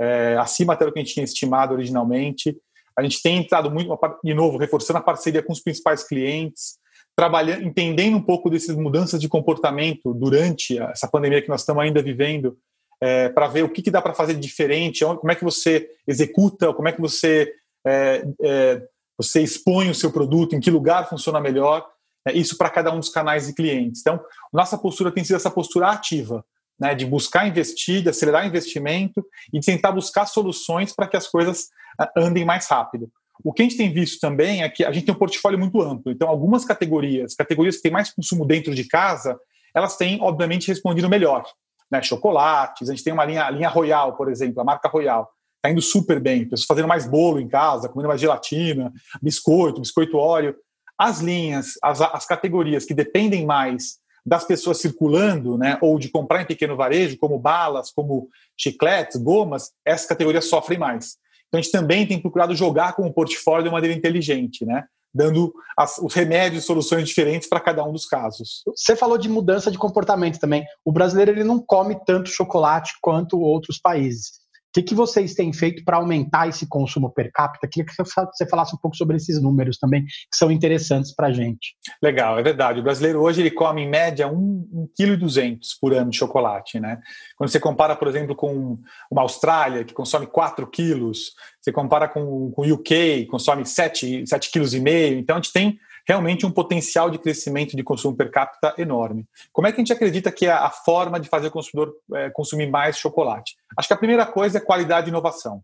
é, 0.00 0.36
acima 0.36 0.72
até 0.72 0.84
do 0.84 0.92
que 0.92 0.98
a 0.98 1.02
gente 1.02 1.14
tinha 1.14 1.24
estimado 1.24 1.72
originalmente. 1.72 2.56
A 2.98 3.02
gente 3.02 3.22
tem 3.22 3.36
entrado 3.36 3.70
muito, 3.70 3.96
de 4.24 4.34
novo, 4.34 4.58
reforçando 4.58 4.98
a 4.98 5.02
parceria 5.02 5.42
com 5.42 5.52
os 5.52 5.60
principais 5.60 6.02
clientes, 6.02 6.78
trabalhando, 7.16 7.64
entendendo 7.64 8.18
um 8.18 8.22
pouco 8.22 8.50
dessas 8.50 8.76
mudanças 8.76 9.18
de 9.18 9.28
comportamento 9.28 10.12
durante 10.12 10.78
essa 10.78 11.08
pandemia 11.08 11.40
que 11.40 11.48
nós 11.48 11.62
estamos 11.62 11.82
ainda 11.82 12.02
vivendo, 12.02 12.58
é, 13.00 13.30
para 13.30 13.48
ver 13.48 13.64
o 13.64 13.70
que, 13.70 13.82
que 13.82 13.90
dá 13.90 14.02
para 14.02 14.14
fazer 14.14 14.34
diferente, 14.34 15.04
como 15.04 15.32
é 15.32 15.34
que 15.34 15.44
você 15.44 15.88
executa, 16.06 16.74
como 16.74 16.88
é 16.88 16.92
que 16.92 17.00
você, 17.00 17.52
é, 17.86 18.26
é, 18.42 18.82
você 19.16 19.40
expõe 19.40 19.88
o 19.88 19.94
seu 19.94 20.12
produto, 20.12 20.54
em 20.54 20.60
que 20.60 20.70
lugar 20.70 21.08
funciona 21.08 21.40
melhor, 21.40 21.86
é, 22.26 22.32
isso 22.32 22.58
para 22.58 22.70
cada 22.70 22.92
um 22.92 23.00
dos 23.00 23.08
canais 23.08 23.46
de 23.46 23.54
clientes. 23.54 24.02
Então, 24.02 24.20
nossa 24.52 24.76
postura 24.76 25.10
tem 25.10 25.24
sido 25.24 25.36
essa 25.36 25.50
postura 25.50 25.88
ativa, 25.88 26.44
né, 26.78 26.94
de 26.94 27.06
buscar 27.06 27.48
investir, 27.48 28.02
de 28.02 28.10
acelerar 28.10 28.46
investimento 28.46 29.24
e 29.52 29.58
de 29.58 29.64
tentar 29.64 29.92
buscar 29.92 30.26
soluções 30.26 30.92
para 30.94 31.08
que 31.08 31.16
as 31.16 31.26
coisas 31.26 31.68
andem 32.14 32.44
mais 32.44 32.66
rápido. 32.66 33.10
O 33.44 33.52
que 33.52 33.62
a 33.62 33.64
gente 33.64 33.76
tem 33.76 33.92
visto 33.92 34.20
também 34.20 34.62
é 34.62 34.68
que 34.68 34.84
a 34.84 34.92
gente 34.92 35.06
tem 35.06 35.14
um 35.14 35.18
portfólio 35.18 35.58
muito 35.58 35.80
amplo. 35.80 36.10
Então, 36.12 36.28
algumas 36.28 36.64
categorias, 36.64 37.34
categorias 37.34 37.76
que 37.76 37.82
têm 37.82 37.92
mais 37.92 38.12
consumo 38.12 38.44
dentro 38.46 38.74
de 38.74 38.84
casa, 38.84 39.38
elas 39.74 39.96
têm, 39.96 40.18
obviamente, 40.20 40.68
respondido 40.68 41.08
melhor. 41.08 41.44
Né? 41.90 42.02
Chocolates, 42.02 42.88
a 42.88 42.92
gente 42.92 43.04
tem 43.04 43.12
uma 43.12 43.24
linha, 43.24 43.48
linha 43.50 43.68
Royal, 43.68 44.16
por 44.16 44.30
exemplo, 44.30 44.60
a 44.60 44.64
marca 44.64 44.88
Royal. 44.88 45.28
Está 45.56 45.70
indo 45.70 45.82
super 45.82 46.20
bem. 46.20 46.48
Pessoas 46.48 46.66
fazendo 46.66 46.88
mais 46.88 47.06
bolo 47.06 47.40
em 47.40 47.48
casa, 47.48 47.88
comendo 47.88 48.08
mais 48.08 48.20
gelatina, 48.20 48.92
biscoito, 49.22 49.80
biscoito 49.80 50.16
óleo. 50.16 50.54
As 50.98 51.20
linhas, 51.20 51.72
as, 51.82 52.00
as 52.00 52.26
categorias 52.26 52.84
que 52.84 52.94
dependem 52.94 53.44
mais 53.44 53.98
das 54.24 54.44
pessoas 54.44 54.78
circulando, 54.78 55.56
né, 55.56 55.78
ou 55.80 56.00
de 56.00 56.08
comprar 56.08 56.42
em 56.42 56.46
pequeno 56.46 56.76
varejo, 56.76 57.16
como 57.16 57.38
balas, 57.38 57.92
como 57.92 58.28
chicletes, 58.56 59.16
gomas, 59.16 59.70
essas 59.84 60.06
categorias 60.06 60.46
sofrem 60.46 60.78
mais. 60.78 61.16
Então 61.48 61.58
a 61.58 61.62
gente 61.62 61.72
também 61.72 62.06
tem 62.06 62.20
procurado 62.20 62.54
jogar 62.54 62.94
com 62.94 63.06
o 63.06 63.12
portfólio 63.12 63.64
de 63.64 63.70
maneira 63.70 63.96
inteligente, 63.96 64.64
né? 64.64 64.84
dando 65.14 65.52
as, 65.78 65.96
os 65.96 66.12
remédios 66.12 66.62
e 66.62 66.66
soluções 66.66 67.08
diferentes 67.08 67.48
para 67.48 67.58
cada 67.58 67.82
um 67.82 67.90
dos 67.90 68.04
casos. 68.04 68.62
Você 68.76 68.94
falou 68.94 69.16
de 69.16 69.30
mudança 69.30 69.70
de 69.70 69.78
comportamento 69.78 70.38
também. 70.38 70.64
O 70.84 70.92
brasileiro 70.92 71.30
ele 71.30 71.42
não 71.42 71.58
come 71.58 71.98
tanto 72.04 72.28
chocolate 72.28 72.92
quanto 73.00 73.40
outros 73.40 73.78
países 73.78 74.45
que, 74.76 74.82
que 74.82 74.94
vocês 74.94 75.34
têm 75.34 75.52
feito 75.52 75.82
para 75.84 75.96
aumentar 75.96 76.48
esse 76.48 76.68
consumo 76.68 77.10
per 77.10 77.30
capita? 77.32 77.66
Queria 77.66 77.86
que 77.86 77.94
você 77.94 78.46
falasse 78.46 78.74
um 78.74 78.78
pouco 78.78 78.96
sobre 78.96 79.16
esses 79.16 79.40
números 79.40 79.78
também, 79.78 80.04
que 80.04 80.36
são 80.36 80.50
interessantes 80.50 81.14
para 81.14 81.28
a 81.28 81.32
gente. 81.32 81.74
Legal, 82.02 82.38
é 82.38 82.42
verdade. 82.42 82.80
O 82.80 82.82
brasileiro 82.82 83.22
hoje 83.22 83.40
ele 83.40 83.50
come 83.50 83.82
em 83.82 83.88
média 83.88 84.28
1,2 84.28 84.88
kg 84.94 85.58
por 85.80 85.94
ano 85.94 86.10
de 86.10 86.18
chocolate. 86.18 86.78
Né? 86.78 86.98
Quando 87.36 87.50
você 87.50 87.58
compara, 87.58 87.96
por 87.96 88.06
exemplo, 88.06 88.34
com 88.34 88.78
uma 89.10 89.22
Austrália, 89.22 89.84
que 89.84 89.94
consome 89.94 90.26
4 90.26 90.66
quilos, 90.66 91.32
você 91.60 91.72
compara 91.72 92.06
com, 92.06 92.52
o 92.54 92.72
UK, 92.74 93.24
que 93.24 93.26
consome 93.26 93.62
7,5 93.62 94.50
kg. 94.52 95.18
Então, 95.18 95.36
a 95.36 95.40
gente 95.40 95.52
tem 95.52 95.78
realmente 96.06 96.46
um 96.46 96.50
potencial 96.50 97.10
de 97.10 97.18
crescimento 97.18 97.76
de 97.76 97.82
consumo 97.82 98.16
per 98.16 98.30
capita 98.30 98.74
enorme. 98.78 99.26
Como 99.52 99.66
é 99.66 99.72
que 99.72 99.76
a 99.76 99.80
gente 99.80 99.92
acredita 99.92 100.30
que 100.30 100.46
é 100.46 100.52
a 100.52 100.70
forma 100.70 101.18
de 101.18 101.28
fazer 101.28 101.48
o 101.48 101.50
consumidor 101.50 101.94
é, 102.14 102.30
consumir 102.30 102.70
mais 102.70 102.96
chocolate? 102.96 103.56
Acho 103.76 103.88
que 103.88 103.94
a 103.94 103.98
primeira 103.98 104.24
coisa 104.24 104.58
é 104.58 104.60
qualidade 104.60 105.08
e 105.08 105.10
inovação. 105.10 105.62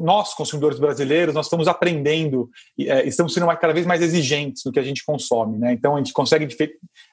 nós, 0.00 0.34
consumidores 0.34 0.80
brasileiros, 0.80 1.34
nós 1.34 1.46
estamos 1.46 1.68
aprendendo, 1.68 2.50
é, 2.80 3.06
estamos 3.06 3.32
sendo 3.32 3.46
cada 3.56 3.72
vez 3.72 3.86
mais 3.86 4.02
exigentes 4.02 4.64
do 4.64 4.72
que 4.72 4.80
a 4.80 4.82
gente 4.82 5.04
consome. 5.04 5.58
Né? 5.58 5.72
Então, 5.72 5.94
a 5.94 5.98
gente 5.98 6.12
consegue 6.12 6.48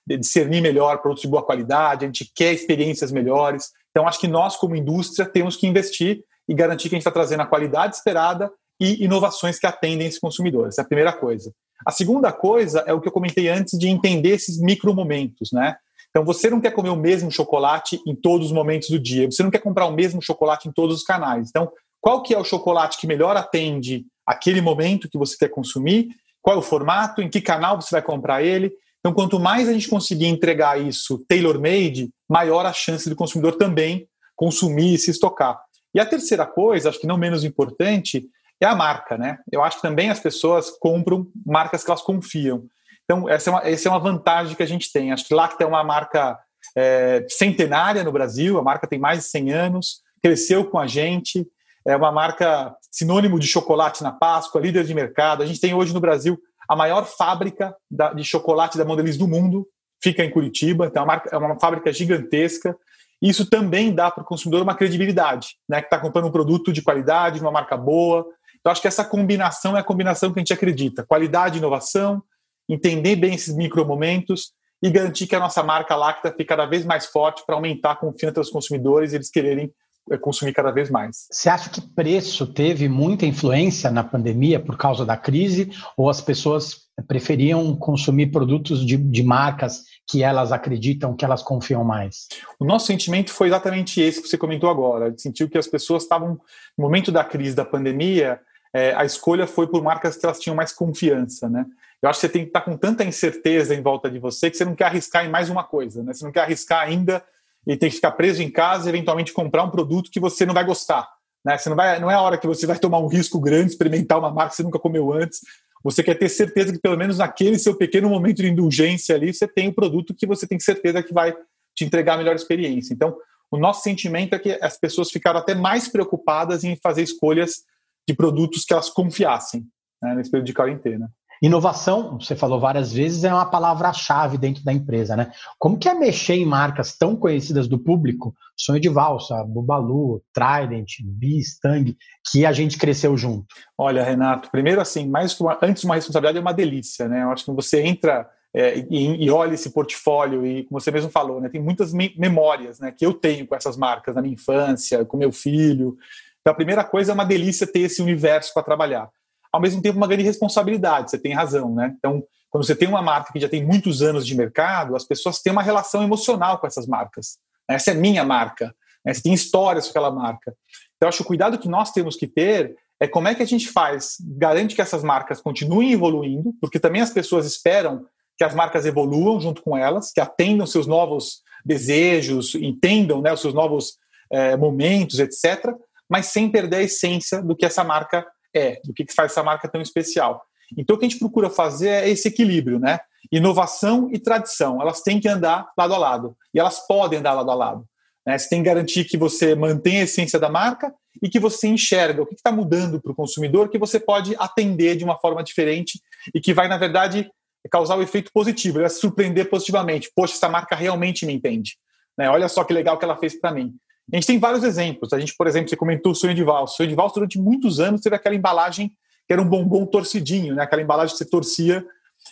discernir 0.08 0.62
melhor 0.62 0.98
produtos 1.02 1.22
de 1.22 1.28
boa 1.28 1.46
qualidade, 1.46 2.06
a 2.06 2.08
gente 2.08 2.32
quer 2.34 2.52
experiências 2.52 3.12
melhores. 3.12 3.70
Então, 3.92 4.08
acho 4.08 4.20
que 4.20 4.28
nós, 4.28 4.56
como 4.56 4.76
indústria, 4.76 5.28
temos 5.28 5.56
que 5.56 5.68
investir 5.68 6.24
e 6.48 6.54
garantir 6.54 6.90
que 6.90 6.96
a 6.96 6.98
gente 6.98 7.08
está 7.08 7.12
trazendo 7.12 7.42
a 7.42 7.46
qualidade 7.46 7.96
esperada 7.96 8.52
e 8.80 9.04
inovações 9.04 9.60
que 9.60 9.68
atendem 9.68 10.08
esse 10.08 10.20
consumidor. 10.20 10.68
Essa 10.68 10.82
é 10.82 10.84
a 10.84 10.88
primeira 10.88 11.14
coisa. 11.14 11.54
A 11.86 11.92
segunda 11.92 12.32
coisa 12.32 12.84
é 12.86 12.94
o 12.94 13.02
que 13.02 13.08
eu 13.08 13.12
comentei 13.12 13.50
antes 13.50 13.78
de 13.78 13.88
entender 13.88 14.30
esses 14.30 14.60
micromomentos, 14.60 15.52
né? 15.52 15.76
Então 16.10 16.24
você 16.24 16.50
não 16.50 16.62
quer 16.62 16.72
comer 16.72 16.90
o 16.90 16.96
mesmo 16.96 17.32
chocolate 17.32 18.00
em 18.08 18.16
todos 18.16 18.48
os 18.48 18.54
momentos 18.54 18.90
do 18.90 19.00
dia, 19.00 19.30
você 19.30 19.44
não 19.44 19.52
quer 19.52 19.60
comprar 19.60 19.86
o 19.86 19.92
mesmo 19.92 20.22
chocolate 20.22 20.70
em 20.70 20.72
todos 20.72 20.98
os 20.98 21.04
canais. 21.04 21.50
Então, 21.50 21.72
qual 22.00 22.22
que 22.22 22.34
é 22.34 22.38
o 22.38 22.44
chocolate 22.44 22.98
que 22.98 23.08
melhor 23.08 23.36
atende 23.36 24.06
aquele 24.26 24.62
momento 24.62 25.10
que 25.10 25.18
você 25.18 25.36
quer 25.38 25.50
consumir? 25.50 26.10
Qual 26.42 26.56
é 26.56 26.60
o 26.60 26.62
formato? 26.62 27.22
Em 27.22 27.30
que 27.30 27.42
canal 27.42 27.82
você 27.82 27.90
vai 27.92 28.02
comprar 28.02 28.44
ele? 28.44 28.72
Então, 29.00 29.14
quanto 29.14 29.40
mais 29.40 29.68
a 29.68 29.74
gente 29.74 29.88
conseguir 29.88 30.28
entregar 30.28 30.80
isso 30.80 31.24
tailor-made, 31.28 32.10
maior 32.30 32.66
a 32.66 32.74
chance 32.74 33.10
do 33.10 33.16
consumidor 33.16 33.58
também 33.58 34.08
consumir 34.36 34.96
e 34.96 34.98
se 34.98 35.12
estocar. 35.12 35.60
E 35.94 36.00
a 36.00 36.06
terceira 36.06 36.46
coisa, 36.46 36.90
acho 36.90 37.00
que 37.00 37.08
não 37.08 37.18
menos 37.18 37.44
importante, 37.44 38.28
é 38.62 38.66
a 38.66 38.76
marca, 38.76 39.18
né? 39.18 39.38
Eu 39.52 39.64
acho 39.64 39.78
que 39.78 39.82
também 39.82 40.10
as 40.10 40.20
pessoas 40.20 40.70
compram 40.70 41.28
marcas 41.46 41.84
que 41.84 41.90
elas 41.90 42.02
confiam. 42.02 42.66
Então, 43.04 43.30
essa 43.30 43.50
é 43.50 43.54
uma, 43.54 43.68
essa 43.68 43.88
é 43.88 43.92
uma 43.92 44.00
vantagem 44.00 44.56
que 44.56 44.64
a 44.64 44.68
gente 44.68 44.92
tem. 44.92 45.12
Acho 45.12 45.26
que 45.26 45.34
Lacta 45.34 45.64
é 45.64 45.68
uma 45.68 45.84
marca 45.84 46.38
é, 46.76 47.26
centenária 47.30 48.04
no 48.04 48.12
Brasil, 48.12 48.58
a 48.58 48.64
marca 48.64 48.88
tem 48.88 49.00
mais 49.00 49.20
de 49.20 49.26
100 49.26 49.54
anos, 49.54 50.02
cresceu 50.22 50.66
com 50.66 50.80
a 50.80 50.88
gente, 50.88 51.46
é 51.86 51.96
uma 51.96 52.12
marca 52.12 52.76
sinônimo 52.92 53.40
de 53.40 53.48
chocolate 53.48 54.02
na 54.02 54.12
Páscoa, 54.12 54.62
líder 54.62 54.84
de 54.84 54.94
mercado. 54.94 55.44
A 55.44 55.46
gente 55.46 55.62
tem 55.62 55.74
hoje 55.74 55.94
no 55.94 56.00
Brasil 56.00 56.40
a 56.68 56.76
maior 56.76 57.06
fábrica 57.06 57.76
da, 57.90 58.12
de 58.12 58.24
chocolate 58.24 58.78
da 58.78 58.86
Mondelez 58.86 59.18
do 59.18 59.28
mundo, 59.28 59.68
fica 60.02 60.24
em 60.24 60.32
Curitiba, 60.32 60.88
então 60.88 61.02
é 61.02 61.06
uma, 61.06 61.14
marca, 61.14 61.30
é 61.32 61.38
uma 61.38 61.60
fábrica 61.60 61.94
gigantesca. 61.94 62.76
Isso 63.22 63.48
também 63.50 63.94
dá 63.94 64.10
para 64.10 64.24
o 64.24 64.26
consumidor 64.26 64.64
uma 64.64 64.76
credibilidade, 64.76 65.58
né? 65.70 65.80
Que 65.80 65.88
está 65.88 66.00
comprando 66.00 66.26
um 66.26 66.32
produto 66.32 66.74
de 66.74 66.82
qualidade, 66.82 67.40
uma 67.40 67.52
marca 67.52 67.78
boa, 67.78 68.26
então, 68.66 68.72
acho 68.72 68.82
que 68.82 68.88
essa 68.88 69.06
combinação 69.06 69.78
é 69.78 69.80
a 69.80 69.84
combinação 69.84 70.34
que 70.34 70.40
a 70.40 70.42
gente 70.42 70.52
acredita: 70.52 71.06
qualidade 71.06 71.56
e 71.56 71.60
inovação, 71.60 72.24
entender 72.68 73.16
bem 73.16 73.36
esses 73.36 73.56
micromomentos 73.56 74.54
e 74.82 74.90
garantir 74.90 75.28
que 75.28 75.36
a 75.36 75.40
nossa 75.40 75.62
marca 75.62 75.96
Lacta 75.96 76.32
fique 76.32 76.46
cada 76.46 76.66
vez 76.66 76.84
mais 76.84 77.06
forte 77.06 77.44
para 77.46 77.54
aumentar 77.54 77.92
a 77.92 77.96
confiança 77.96 78.42
dos 78.42 78.50
consumidores 78.50 79.14
e 79.14 79.18
eles 79.18 79.30
quererem 79.30 79.72
eh, 80.10 80.18
consumir 80.18 80.52
cada 80.52 80.72
vez 80.72 80.90
mais. 80.90 81.28
Você 81.30 81.48
acha 81.48 81.70
que 81.70 81.80
preço 81.80 82.48
teve 82.48 82.90
muita 82.90 83.28
influência 83.28 83.92
na 83.92 84.04
pandemia 84.04 84.60
por 84.60 84.78
causa 84.78 85.06
da 85.06 85.16
crise 85.16 85.70
ou 85.96 86.10
as 86.10 86.20
pessoas 86.20 86.86
preferiam 87.08 87.76
consumir 87.76 88.32
produtos 88.32 88.84
de, 88.84 88.98
de 88.98 89.22
marcas 89.22 89.84
que 90.10 90.24
elas 90.24 90.52
acreditam, 90.52 91.16
que 91.16 91.24
elas 91.24 91.44
confiam 91.44 91.84
mais? 91.84 92.28
O 92.60 92.66
nosso 92.66 92.88
sentimento 92.88 93.32
foi 93.32 93.46
exatamente 93.46 94.02
esse 94.02 94.24
que 94.24 94.28
você 94.28 94.40
comentou 94.40 94.72
agora. 94.72 95.06
A 95.06 95.10
gente 95.10 95.22
sentiu 95.22 95.48
que 95.48 95.58
as 95.58 95.68
pessoas 95.68 96.02
estavam, 96.02 96.40
no 96.76 96.84
momento 96.84 97.12
da 97.12 97.24
crise 97.24 97.56
da 97.56 97.64
pandemia, 97.64 98.40
é, 98.76 98.94
a 98.94 99.06
escolha 99.06 99.48
foi 99.48 99.68
por 99.68 99.82
marcas 99.82 100.18
que 100.18 100.26
elas 100.26 100.38
tinham 100.38 100.54
mais 100.54 100.74
confiança, 100.74 101.48
né? 101.48 101.66
Eu 102.02 102.10
acho 102.10 102.20
que 102.20 102.28
você 102.28 102.34
tem 102.34 102.42
que 102.42 102.50
estar 102.50 102.60
com 102.60 102.76
tanta 102.76 103.06
incerteza 103.06 103.74
em 103.74 103.82
volta 103.82 104.12
de 104.12 104.20
você 104.20 104.52
que 104.52 104.58
você 104.58 104.66
não 104.66 104.76
quer 104.76 104.88
arriscar 104.88 105.26
em 105.26 105.30
mais 105.30 105.50
uma 105.50 105.64
coisa, 105.64 106.04
né? 106.04 106.14
Você 106.14 106.26
não 106.26 106.32
quer 106.34 106.42
arriscar 106.42 106.84
ainda 106.84 107.24
e 107.66 107.78
tem 107.78 107.90
que 107.90 107.96
ficar 107.96 108.12
preso 108.12 108.44
em 108.44 108.52
casa 108.52 108.90
eventualmente 108.90 109.32
comprar 109.32 109.64
um 109.64 109.70
produto 109.70 110.12
que 110.12 110.20
você 110.20 110.46
não 110.46 110.54
vai 110.54 110.66
gostar, 110.66 111.10
né? 111.46 111.58
Você 111.58 111.70
não 111.70 111.76
vai, 111.78 112.02
não 112.02 112.12
é 112.12 112.16
a 112.16 112.22
hora 112.22 112.38
que 112.38 112.46
você 112.46 112.68
vai 112.68 112.78
tomar 112.78 113.00
um 113.00 113.08
risco 113.08 113.40
grande, 113.40 113.72
experimentar 113.72 114.20
uma 114.20 114.30
marca 114.30 114.50
que 114.50 114.58
você 114.58 114.64
nunca 114.64 114.78
comeu 114.78 115.14
antes. 115.14 115.40
Você 115.82 116.04
quer 116.04 116.16
ter 116.16 116.28
certeza 116.28 116.74
que 116.74 116.80
pelo 116.80 116.98
menos 116.98 117.20
naquele 117.20 117.58
seu 117.58 117.78
pequeno 117.78 118.10
momento 118.10 118.42
de 118.42 118.50
indulgência 118.50 119.16
ali, 119.16 119.34
você 119.34 119.48
tem 119.48 119.70
o 119.70 119.72
um 119.72 119.74
produto 119.74 120.14
que 120.14 120.28
você 120.28 120.46
tem 120.46 120.60
certeza 120.60 121.02
que 121.02 121.14
vai 121.14 121.34
te 121.74 121.86
entregar 121.86 122.16
a 122.16 122.18
melhor 122.18 122.36
experiência. 122.36 122.94
Então, 122.94 123.16
o 123.50 123.58
nosso 123.58 123.84
sentimento 123.84 124.36
é 124.36 124.40
que 124.40 124.60
as 124.62 124.78
pessoas 124.78 125.10
ficaram 125.10 125.40
até 125.40 125.56
mais 125.56 125.88
preocupadas 125.88 126.66
em 126.66 126.76
fazer 126.76 127.04
escolhas 127.04 127.64
de 128.08 128.14
produtos 128.14 128.64
que 128.64 128.74
elas 128.74 128.90
confiassem 128.90 129.66
né, 130.02 130.16
nesse 130.16 130.30
período 130.30 130.48
de 130.48 130.54
quarentena. 130.54 131.12
Inovação, 131.42 132.18
você 132.20 132.36
falou 132.36 132.60
várias 132.60 132.94
vezes, 132.94 133.24
é 133.24 133.34
uma 133.34 133.46
palavra-chave 133.46 134.38
dentro 134.38 134.64
da 134.64 134.72
empresa, 134.72 135.16
né? 135.18 135.32
Como 135.60 135.78
que 135.78 135.90
é 135.90 135.94
mexer 135.94 136.36
em 136.36 136.46
marcas 136.46 136.98
tão 136.98 137.16
conhecidas 137.16 137.68
do 137.68 137.78
público, 137.78 138.34
Sonho 138.56 138.80
de 138.80 138.88
Valsa, 138.88 139.44
Bubalu, 139.44 140.24
Trident, 140.34 141.02
Bis, 141.04 141.60
Tang, 141.60 141.96
que 142.32 142.46
a 142.46 142.54
gente 142.54 142.78
cresceu 142.78 143.18
junto? 143.18 143.48
Olha, 143.78 144.04
Renato, 144.04 144.50
primeiro 144.50 144.80
assim, 144.80 145.10
mais 145.10 145.38
uma, 145.40 145.60
antes 145.62 145.84
uma 145.84 145.96
responsabilidade 145.96 146.38
é 146.38 146.42
uma 146.42 146.54
delícia, 146.54 147.08
né? 147.10 147.24
Eu 147.24 147.32
acho 147.32 147.44
que 147.44 147.52
você 147.52 147.82
entra 147.82 148.30
é, 148.58 148.80
e, 148.90 149.26
e, 149.26 149.30
olha 149.30 149.54
esse 149.54 149.70
portfólio 149.70 150.46
e, 150.46 150.64
como 150.64 150.80
você 150.80 150.90
mesmo 150.90 151.12
falou, 151.12 151.42
né, 151.42 151.50
tem 151.50 151.62
muitas 151.62 151.92
memórias 151.94 152.80
né, 152.80 152.90
que 152.90 153.06
eu 153.06 153.14
tenho 153.14 153.46
com 153.46 153.54
essas 153.54 153.76
marcas 153.76 154.16
na 154.16 154.22
minha 154.22 154.34
infância, 154.34 155.04
com 155.04 155.18
meu 155.18 155.34
filho, 155.34 155.98
então, 156.46 156.54
a 156.54 156.56
primeira 156.56 156.84
coisa 156.84 157.12
é 157.12 157.16
uma 157.16 157.26
delícia 157.26 157.66
ter 157.66 157.80
esse 157.80 158.04
universo 158.04 158.54
para 158.54 158.62
trabalhar. 158.62 159.10
Ao 159.52 159.60
mesmo 159.60 159.82
tempo, 159.82 159.98
uma 159.98 160.06
grande 160.06 160.22
responsabilidade, 160.22 161.10
você 161.10 161.18
tem 161.18 161.34
razão, 161.34 161.74
né? 161.74 161.96
Então, 161.98 162.24
quando 162.52 162.64
você 162.64 162.76
tem 162.76 162.88
uma 162.88 163.02
marca 163.02 163.34
que 163.34 163.40
já 163.40 163.50
tem 163.50 163.66
muitos 163.66 164.04
anos 164.04 164.28
de 164.28 164.36
mercado, 164.36 164.96
as 164.96 165.04
pessoas 165.04 165.42
têm 165.42 165.52
uma 165.52 165.64
relação 165.64 166.04
emocional 166.04 166.60
com 166.60 166.68
essas 166.68 166.86
marcas. 166.86 167.40
Essa 167.68 167.92
é 167.92 167.94
minha 167.96 168.24
marca, 168.24 168.76
né? 169.04 169.12
você 169.12 169.24
tem 169.24 169.34
histórias 169.34 169.86
com 169.86 169.90
aquela 169.90 170.12
marca. 170.12 170.56
Então, 170.96 171.10
acho 171.10 171.18
que 171.18 171.24
o 171.24 171.28
cuidado 171.28 171.58
que 171.58 171.68
nós 171.68 171.92
temos 171.92 172.16
que 172.16 172.28
ter 172.28 172.76
é 173.00 173.08
como 173.08 173.28
é 173.28 173.34
que 173.34 173.42
a 173.42 173.48
gente 173.48 173.68
faz, 173.68 174.18
garante 174.38 174.76
que 174.76 174.82
essas 174.84 175.04
marcas 175.04 175.42
continuem 175.42 175.94
evoluindo, 175.94 176.54
porque 176.62 176.80
também 176.80 177.02
as 177.02 177.10
pessoas 177.10 177.48
esperam 177.48 178.06
que 178.38 178.44
as 178.44 178.54
marcas 178.54 178.86
evoluam 178.86 179.42
junto 179.42 179.64
com 179.64 179.76
elas, 179.76 180.12
que 180.12 180.22
atendam 180.22 180.68
seus 180.68 180.86
novos 180.86 181.42
desejos, 181.66 182.54
entendam 182.54 183.20
né, 183.20 183.34
os 183.34 183.42
seus 183.42 183.56
novos 183.56 183.98
é, 184.32 184.56
momentos, 184.56 185.18
etc 185.18 185.74
mas 186.10 186.28
sem 186.28 186.50
perder 186.50 186.78
a 186.78 186.84
essência 186.84 187.42
do 187.42 187.56
que 187.56 187.66
essa 187.66 187.84
marca 187.84 188.26
é, 188.56 188.80
do 188.84 188.94
que 188.94 189.06
faz 189.14 189.32
essa 189.32 189.44
marca 189.44 189.68
tão 189.68 189.82
especial. 189.82 190.42
Então, 190.78 190.96
o 190.96 191.00
que 191.00 191.06
a 191.06 191.10
gente 191.10 191.20
procura 191.20 191.50
fazer 191.50 191.90
é 191.90 192.10
esse 192.10 192.28
equilíbrio, 192.28 192.80
né? 192.80 193.00
Inovação 193.32 194.10
e 194.12 194.18
tradição, 194.18 194.82
elas 194.82 195.02
têm 195.02 195.20
que 195.20 195.28
andar 195.28 195.70
lado 195.78 195.94
a 195.94 195.98
lado, 195.98 196.38
e 196.54 196.60
elas 196.60 196.88
podem 196.88 197.20
andar 197.20 197.34
lado 197.34 197.52
a 197.52 197.56
lado. 197.56 197.86
Né? 198.26 198.38
Você 198.38 198.50
tem 198.50 198.60
que 198.64 198.70
garantir 198.70 199.06
que 199.06 199.18
você 199.18 199.54
mantém 199.56 200.00
a 200.00 200.04
essência 200.04 200.40
da 200.40 200.50
marca 200.50 200.94
e 201.22 201.30
que 201.30 201.40
você 201.40 201.68
enxerga 201.68 202.22
o 202.22 202.26
que 202.26 202.36
está 202.36 202.52
mudando 202.52 203.00
para 203.00 203.12
o 203.12 203.16
consumidor 203.16 203.70
que 203.70 203.78
você 203.78 204.00
pode 204.00 204.36
atender 204.38 204.96
de 204.96 205.04
uma 205.04 205.18
forma 205.20 205.44
diferente 205.44 206.00
e 206.34 206.42
que 206.42 206.54
vai, 206.54 206.68
na 206.68 206.78
verdade, 206.78 207.30
causar 207.70 207.96
o 207.96 208.00
um 208.00 208.04
efeito 208.04 208.32
positivo, 208.34 208.78
ele 208.78 208.88
vai 208.88 208.90
surpreender 208.90 209.50
positivamente. 209.50 210.12
Poxa, 210.16 210.34
essa 210.34 210.50
marca 210.50 210.76
realmente 210.76 211.26
me 211.26 211.34
entende. 211.34 211.78
Né? 212.18 212.30
Olha 212.30 212.48
só 212.48 212.64
que 212.64 212.74
legal 212.74 212.98
que 212.98 213.06
ela 213.06 213.18
fez 213.18 213.40
para 213.40 213.52
mim. 213.52 213.76
A 214.12 214.16
gente 214.16 214.28
tem 214.28 214.40
vários 214.40 214.64
exemplos. 214.64 215.12
A 215.14 215.20
gente, 215.20 215.36
por 215.36 215.48
exemplo, 215.48 215.70
você 215.70 215.76
comentou 215.76 216.12
o 216.12 216.16
sonho 216.16 216.34
de 216.34 216.44
valsa. 216.44 216.74
O 216.74 216.78
sonho 216.78 216.90
de 216.90 216.96
valsa, 216.96 217.16
durante 217.16 217.40
muitos 217.40 217.80
anos, 217.80 218.02
teve 218.02 218.16
aquela 218.16 218.36
embalagem 218.36 218.92
que 219.28 219.34
era 219.34 219.42
um 219.42 219.50
bombom 219.50 219.86
torcidinho, 219.86 220.54
né? 220.54 220.64
aquela 220.64 220.82
embalagem 220.82 221.14
que 221.14 221.18
você 221.18 221.30
torcia, 221.30 221.84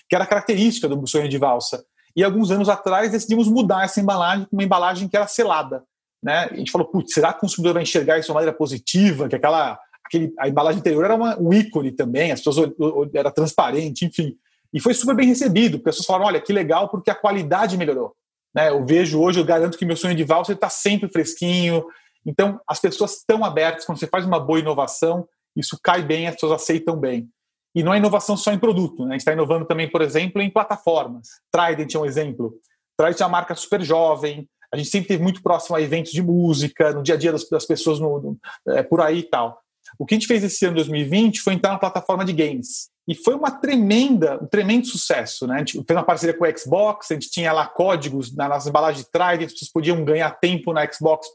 que 0.08 0.15
era 0.15 0.25
característica 0.25 0.88
do 0.88 1.08
sonho 1.08 1.27
de 1.27 1.38
valsa. 1.38 1.84
E 2.15 2.24
alguns 2.24 2.51
anos 2.51 2.70
atrás 2.70 3.12
decidimos 3.12 3.48
mudar 3.48 3.84
essa 3.84 4.00
embalagem 4.00 4.46
para 4.46 4.56
uma 4.56 4.63
embalagem 4.63 5.08
que 5.08 5.18
era 5.18 5.25
selada. 5.25 5.84
Né? 6.22 6.48
A 6.51 6.56
gente 6.56 6.72
falou, 6.72 6.88
putz, 6.88 7.13
será 7.13 7.32
que 7.34 7.39
o 7.39 7.42
consumidor 7.42 7.74
vai 7.74 7.84
enxergar 7.84 8.20
isso 8.20 8.27
de 8.27 8.32
uma 8.32 8.36
maneira 8.36 8.56
positiva? 8.56 9.27
Que 9.27 9.36
aquela, 9.36 9.80
aquele, 10.06 10.32
a 10.39 10.48
embalagem 10.48 10.80
anterior 10.80 11.03
era 11.03 11.15
uma, 11.15 11.39
um 11.39 11.51
ícone 11.51 11.92
também, 11.92 12.32
as 12.32 12.39
pessoas 12.39 12.72
era 13.13 13.32
transparente, 13.32 14.06
enfim. 14.06 14.38
E 14.72 14.80
foi 14.80 14.94
super 14.94 15.15
bem 15.15 15.27
recebido. 15.27 15.80
Pessoas 15.80 16.06
falaram, 16.06 16.25
olha, 16.25 16.39
que 16.39 16.53
legal, 16.53 16.88
porque 16.89 17.10
a 17.10 17.15
qualidade 17.15 17.77
melhorou. 17.77 18.15
Né? 18.53 18.69
Eu 18.69 18.86
vejo 18.86 19.19
hoje, 19.19 19.39
eu 19.39 19.45
garanto 19.45 19.77
que 19.77 19.86
meu 19.86 19.95
sonho 19.95 20.15
de 20.15 20.24
valsa 20.24 20.53
está 20.53 20.69
sempre 20.69 21.10
fresquinho. 21.10 21.86
Então, 22.25 22.60
as 22.67 22.79
pessoas 22.79 23.17
estão 23.17 23.43
abertas. 23.43 23.86
Quando 23.86 24.00
você 24.00 24.07
faz 24.07 24.25
uma 24.25 24.39
boa 24.39 24.60
inovação, 24.60 25.27
isso 25.55 25.77
cai 25.81 26.01
bem, 26.01 26.27
as 26.27 26.36
pessoas 26.36 26.53
aceitam 26.53 26.98
bem. 26.98 27.29
E 27.75 27.81
não 27.81 27.93
é 27.93 27.98
inovação 27.98 28.38
só 28.38 28.51
em 28.51 28.60
produto, 28.60 29.03
né? 29.03 29.10
a 29.10 29.13
gente 29.13 29.22
está 29.22 29.33
inovando 29.33 29.65
também, 29.65 29.89
por 29.89 30.01
exemplo, 30.01 30.41
em 30.41 30.50
plataformas. 30.50 31.27
Trident 31.51 31.95
é 31.95 32.00
um 32.00 32.05
exemplo. 32.05 32.53
Trident 32.95 33.19
é 33.19 33.24
uma 33.24 33.29
marca 33.29 33.55
super 33.55 33.81
jovem, 33.81 34.48
a 34.74 34.77
gente 34.77 34.89
sempre 34.89 35.05
esteve 35.05 35.22
muito 35.22 35.43
próximo 35.43 35.75
a 35.75 35.81
eventos 35.81 36.12
de 36.12 36.22
música, 36.24 36.91
no 36.93 37.03
dia 37.03 37.13
a 37.13 37.17
dia 37.17 37.31
das, 37.31 37.48
das 37.48 37.63
pessoas 37.63 38.00
no, 38.00 38.19
no, 38.19 38.39
é, 38.74 38.81
por 38.81 39.01
aí 39.01 39.19
e 39.19 39.24
tal. 39.24 39.62
O 40.00 40.05
que 40.05 40.15
a 40.15 40.17
gente 40.17 40.27
fez 40.27 40.43
esse 40.43 40.65
ano 40.65 40.75
2020 40.75 41.41
foi 41.41 41.53
entrar 41.53 41.72
na 41.74 41.77
plataforma 41.77 42.25
de 42.25 42.33
games. 42.33 42.89
E 43.07 43.13
foi 43.13 43.36
uma 43.36 43.51
tremenda, 43.51 44.41
um 44.41 44.48
tremendo 44.48 44.88
sucesso. 44.88 45.45
Né? 45.45 45.55
A 45.55 45.57
gente 45.60 45.74
fez 45.74 45.98
uma 45.98 46.03
parceria 46.03 46.38
com 46.38 46.45
o 46.45 46.57
Xbox, 46.57 47.12
a 47.12 47.13
gente 47.15 47.29
tinha 47.29 47.51
lá 47.51 47.67
códigos 47.67 48.33
nas 48.33 48.65
embalagens 48.65 49.05
de 49.05 49.12
trás, 49.12 49.39
as 49.43 49.51
pessoas 49.51 49.72
podiam 49.72 50.03
ganhar 50.05 50.31
tempo 50.31 50.72
na 50.72 50.89
Xbox 50.89 51.27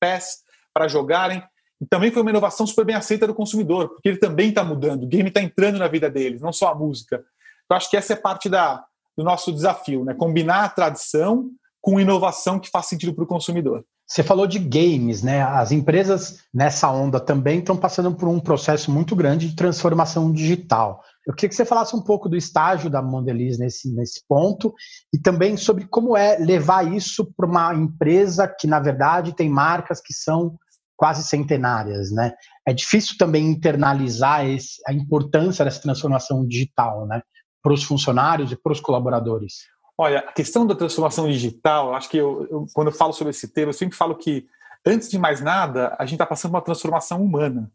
Pass 0.00 0.38
para 0.72 0.86
jogarem. 0.86 1.42
E 1.80 1.86
também 1.86 2.10
foi 2.10 2.22
uma 2.22 2.30
inovação 2.30 2.66
super 2.66 2.84
bem 2.84 2.94
aceita 2.94 3.26
do 3.26 3.34
consumidor, 3.34 3.88
porque 3.90 4.08
ele 4.08 4.18
também 4.18 4.48
está 4.48 4.64
mudando, 4.64 5.04
o 5.04 5.06
game 5.06 5.28
está 5.28 5.40
entrando 5.40 5.78
na 5.78 5.86
vida 5.86 6.10
deles, 6.10 6.40
não 6.40 6.52
só 6.52 6.68
a 6.68 6.74
música. 6.74 7.24
Então, 7.64 7.76
acho 7.76 7.90
que 7.90 7.96
essa 7.96 8.14
é 8.14 8.16
parte 8.16 8.48
da, 8.48 8.84
do 9.16 9.22
nosso 9.22 9.52
desafio, 9.52 10.04
né? 10.04 10.14
combinar 10.14 10.64
a 10.64 10.68
tradição 10.68 11.50
com 11.80 12.00
inovação 12.00 12.58
que 12.58 12.70
faz 12.70 12.86
sentido 12.86 13.14
para 13.14 13.24
o 13.24 13.26
consumidor. 13.26 13.84
Você 14.08 14.22
falou 14.22 14.46
de 14.46 14.58
games, 14.58 15.22
né? 15.22 15.42
As 15.42 15.70
empresas 15.70 16.38
nessa 16.52 16.90
onda 16.90 17.20
também 17.20 17.58
estão 17.58 17.76
passando 17.76 18.14
por 18.14 18.26
um 18.26 18.40
processo 18.40 18.90
muito 18.90 19.14
grande 19.14 19.50
de 19.50 19.54
transformação 19.54 20.32
digital. 20.32 21.02
Eu 21.26 21.34
queria 21.34 21.50
que 21.50 21.54
você 21.54 21.64
falasse 21.66 21.94
um 21.94 22.00
pouco 22.00 22.26
do 22.26 22.34
estágio 22.34 22.88
da 22.88 23.02
Mondelez 23.02 23.58
nesse, 23.58 23.94
nesse 23.94 24.22
ponto 24.26 24.72
e 25.12 25.18
também 25.18 25.58
sobre 25.58 25.86
como 25.86 26.16
é 26.16 26.38
levar 26.38 26.90
isso 26.90 27.30
para 27.36 27.46
uma 27.46 27.74
empresa 27.74 28.48
que, 28.48 28.66
na 28.66 28.80
verdade, 28.80 29.36
tem 29.36 29.50
marcas 29.50 30.00
que 30.00 30.14
são 30.14 30.56
quase 30.96 31.22
centenárias, 31.22 32.10
né? 32.10 32.32
É 32.66 32.72
difícil 32.72 33.14
também 33.18 33.46
internalizar 33.46 34.46
esse, 34.46 34.80
a 34.86 34.92
importância 34.92 35.66
dessa 35.66 35.82
transformação 35.82 36.46
digital, 36.46 37.06
né? 37.06 37.20
Para 37.62 37.74
os 37.74 37.84
funcionários 37.84 38.52
e 38.52 38.56
para 38.56 38.72
os 38.72 38.80
colaboradores. 38.80 39.66
Olha, 40.00 40.20
a 40.20 40.32
questão 40.32 40.64
da 40.64 40.76
transformação 40.76 41.28
digital, 41.28 41.92
acho 41.92 42.08
que 42.08 42.16
eu, 42.16 42.46
eu, 42.48 42.66
quando 42.72 42.86
eu 42.86 42.94
falo 42.94 43.12
sobre 43.12 43.32
esse 43.32 43.48
tema, 43.48 43.70
eu 43.70 43.74
sempre 43.74 43.96
falo 43.96 44.14
que, 44.14 44.46
antes 44.86 45.10
de 45.10 45.18
mais 45.18 45.40
nada, 45.40 45.96
a 45.98 46.04
gente 46.04 46.14
está 46.14 46.24
passando 46.24 46.52
uma 46.52 46.62
transformação 46.62 47.20
humana. 47.20 47.68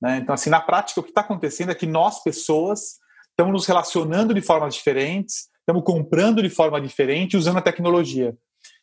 Né? 0.00 0.18
Então, 0.18 0.32
assim, 0.32 0.50
na 0.50 0.60
prática, 0.60 1.00
o 1.00 1.02
que 1.02 1.10
está 1.10 1.22
acontecendo 1.22 1.72
é 1.72 1.74
que 1.74 1.84
nós, 1.84 2.22
pessoas, 2.22 3.00
estamos 3.30 3.52
nos 3.52 3.66
relacionando 3.66 4.32
de 4.32 4.40
formas 4.40 4.72
diferentes, 4.76 5.48
estamos 5.58 5.82
comprando 5.82 6.40
de 6.40 6.48
forma 6.48 6.80
diferente, 6.80 7.36
usando 7.36 7.58
a 7.58 7.62
tecnologia. 7.62 8.36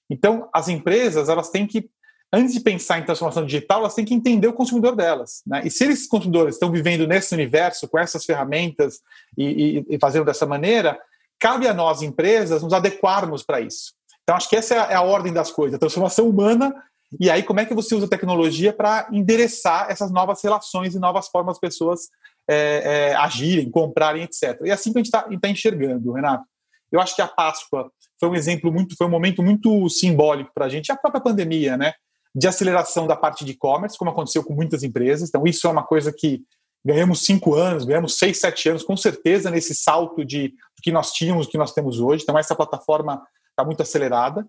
Então, 0.10 0.50
as 0.54 0.68
empresas, 0.68 1.30
elas 1.30 1.50
têm 1.50 1.66
que, 1.66 1.90
antes 2.34 2.54
de 2.54 2.60
pensar 2.60 3.00
em 3.00 3.06
transformação 3.06 3.46
digital, 3.46 3.80
elas 3.80 3.96
têm 3.96 4.04
que 4.04 4.14
entender 4.14 4.50
o 4.50 4.54
consumidor 4.54 4.98
delas. 4.98 5.42
Né? 5.48 5.62
E 5.64 5.72
se 5.72 5.86
esses 5.86 6.08
consumidores 6.08 6.56
estão 6.56 6.70
vivendo 6.70 7.08
nesse 7.08 7.34
universo, 7.34 7.88
com 7.88 7.98
essas 7.98 8.26
ferramentas 8.26 9.00
e, 9.38 9.46
e, 9.88 9.96
e 9.96 9.98
fazendo 9.98 10.26
dessa 10.26 10.46
maneira, 10.46 11.00
cabe 11.42 11.68
a 11.68 11.74
nós, 11.74 12.04
empresas, 12.04 12.62
nos 12.62 12.72
adequarmos 12.72 13.44
para 13.44 13.60
isso. 13.60 13.94
Então, 14.24 14.36
acho 14.36 14.48
que 14.48 14.56
essa 14.56 14.76
é 14.76 14.94
a 14.94 15.02
ordem 15.02 15.34
das 15.34 15.52
coisas, 15.52 15.76
a 15.76 15.80
transformação 15.80 16.30
humana, 16.30 16.74
e 17.20 17.30
aí 17.30 17.44
como 17.44 17.60
é 17.60 17.66
que 17.66 17.74
você 17.74 17.96
usa 17.96 18.06
a 18.06 18.10
tecnologia 18.10 18.72
para 18.72 19.08
endereçar 19.12 19.88
essas 19.90 20.12
novas 20.12 20.42
relações 20.42 20.94
e 20.94 21.00
novas 21.00 21.28
formas 21.28 21.56
das 21.56 21.60
pessoas 21.60 22.08
é, 22.48 23.10
é, 23.10 23.16
agirem, 23.16 23.70
comprarem, 23.70 24.24
etc. 24.24 24.62
E 24.64 24.70
é 24.70 24.74
assim 24.74 24.94
que 24.94 25.00
a 25.00 25.04
gente 25.04 25.08
está 25.08 25.24
tá 25.24 25.50
enxergando, 25.50 26.14
Renato. 26.14 26.46
Eu 26.92 27.02
acho 27.02 27.16
que 27.16 27.22
a 27.22 27.28
Páscoa 27.28 27.92
foi 28.20 28.30
um 28.30 28.36
exemplo 28.36 28.72
muito, 28.72 28.96
foi 28.96 29.08
um 29.08 29.12
momento 29.12 29.42
muito 29.42 29.90
simbólico 29.90 30.52
para 30.54 30.66
a 30.66 30.70
gente, 30.70 30.92
a 30.92 30.96
própria 30.96 31.22
pandemia, 31.22 31.76
né? 31.76 31.94
De 32.36 32.48
aceleração 32.48 33.08
da 33.08 33.16
parte 33.16 33.44
de 33.44 33.52
e-commerce, 33.54 33.98
como 33.98 34.12
aconteceu 34.12 34.44
com 34.44 34.54
muitas 34.54 34.84
empresas. 34.84 35.28
Então, 35.28 35.44
isso 35.46 35.68
é 35.68 35.72
uma 35.72 35.84
coisa 35.84 36.14
que 36.14 36.44
ganhamos 36.84 37.26
cinco 37.26 37.56
anos, 37.56 37.86
ganhamos 37.86 38.18
seis, 38.18 38.40
sete 38.40 38.70
anos, 38.70 38.84
com 38.84 38.98
certeza, 38.98 39.52
nesse 39.52 39.76
salto 39.76 40.26
de 40.26 40.54
que 40.82 40.92
nós 40.92 41.12
tínhamos, 41.12 41.48
que 41.48 41.58
nós 41.58 41.74
temos 41.74 42.00
hoje. 42.00 42.24
Então, 42.24 42.38
essa 42.38 42.56
plataforma 42.56 43.22
está 43.50 43.64
muito 43.64 43.82
acelerada. 43.82 44.48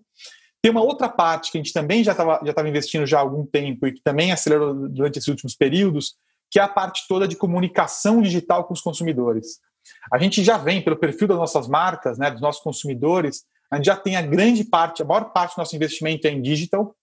Tem 0.61 0.71
uma 0.71 0.81
outra 0.81 1.09
parte 1.09 1.51
que 1.51 1.57
a 1.57 1.61
gente 1.61 1.73
também 1.73 2.03
já 2.03 2.13
estava 2.13 2.39
já 2.43 2.67
investindo 2.67 3.05
já 3.05 3.17
há 3.17 3.21
algum 3.21 3.45
tempo 3.45 3.85
e 3.85 3.91
que 3.91 4.01
também 4.01 4.31
acelerou 4.31 4.73
durante 4.89 5.19
esses 5.19 5.27
últimos 5.27 5.55
períodos, 5.55 6.15
que 6.49 6.57
é 6.57 6.61
a 6.63 6.67
parte 6.67 7.05
toda 7.07 7.27
de 7.27 7.35
comunicação 7.35 8.21
digital 8.21 8.63
com 8.63 8.73
os 8.73 8.81
consumidores. 8.81 9.59
A 10.11 10.17
gente 10.17 10.43
já 10.43 10.57
vem, 10.57 10.81
pelo 10.81 10.95
perfil 10.95 11.27
das 11.27 11.37
nossas 11.37 11.67
marcas, 11.67 12.17
né, 12.17 12.31
dos 12.31 12.41
nossos 12.41 12.61
consumidores, 12.63 13.43
a 13.69 13.75
gente 13.75 13.85
já 13.85 13.95
tem 13.95 14.15
a 14.15 14.21
grande 14.21 14.63
parte, 14.63 15.01
a 15.01 15.05
maior 15.05 15.33
parte 15.33 15.55
do 15.55 15.59
nosso 15.59 15.75
investimento 15.75 16.27
é 16.27 16.31
em 16.31 16.41
digital, 16.41 16.95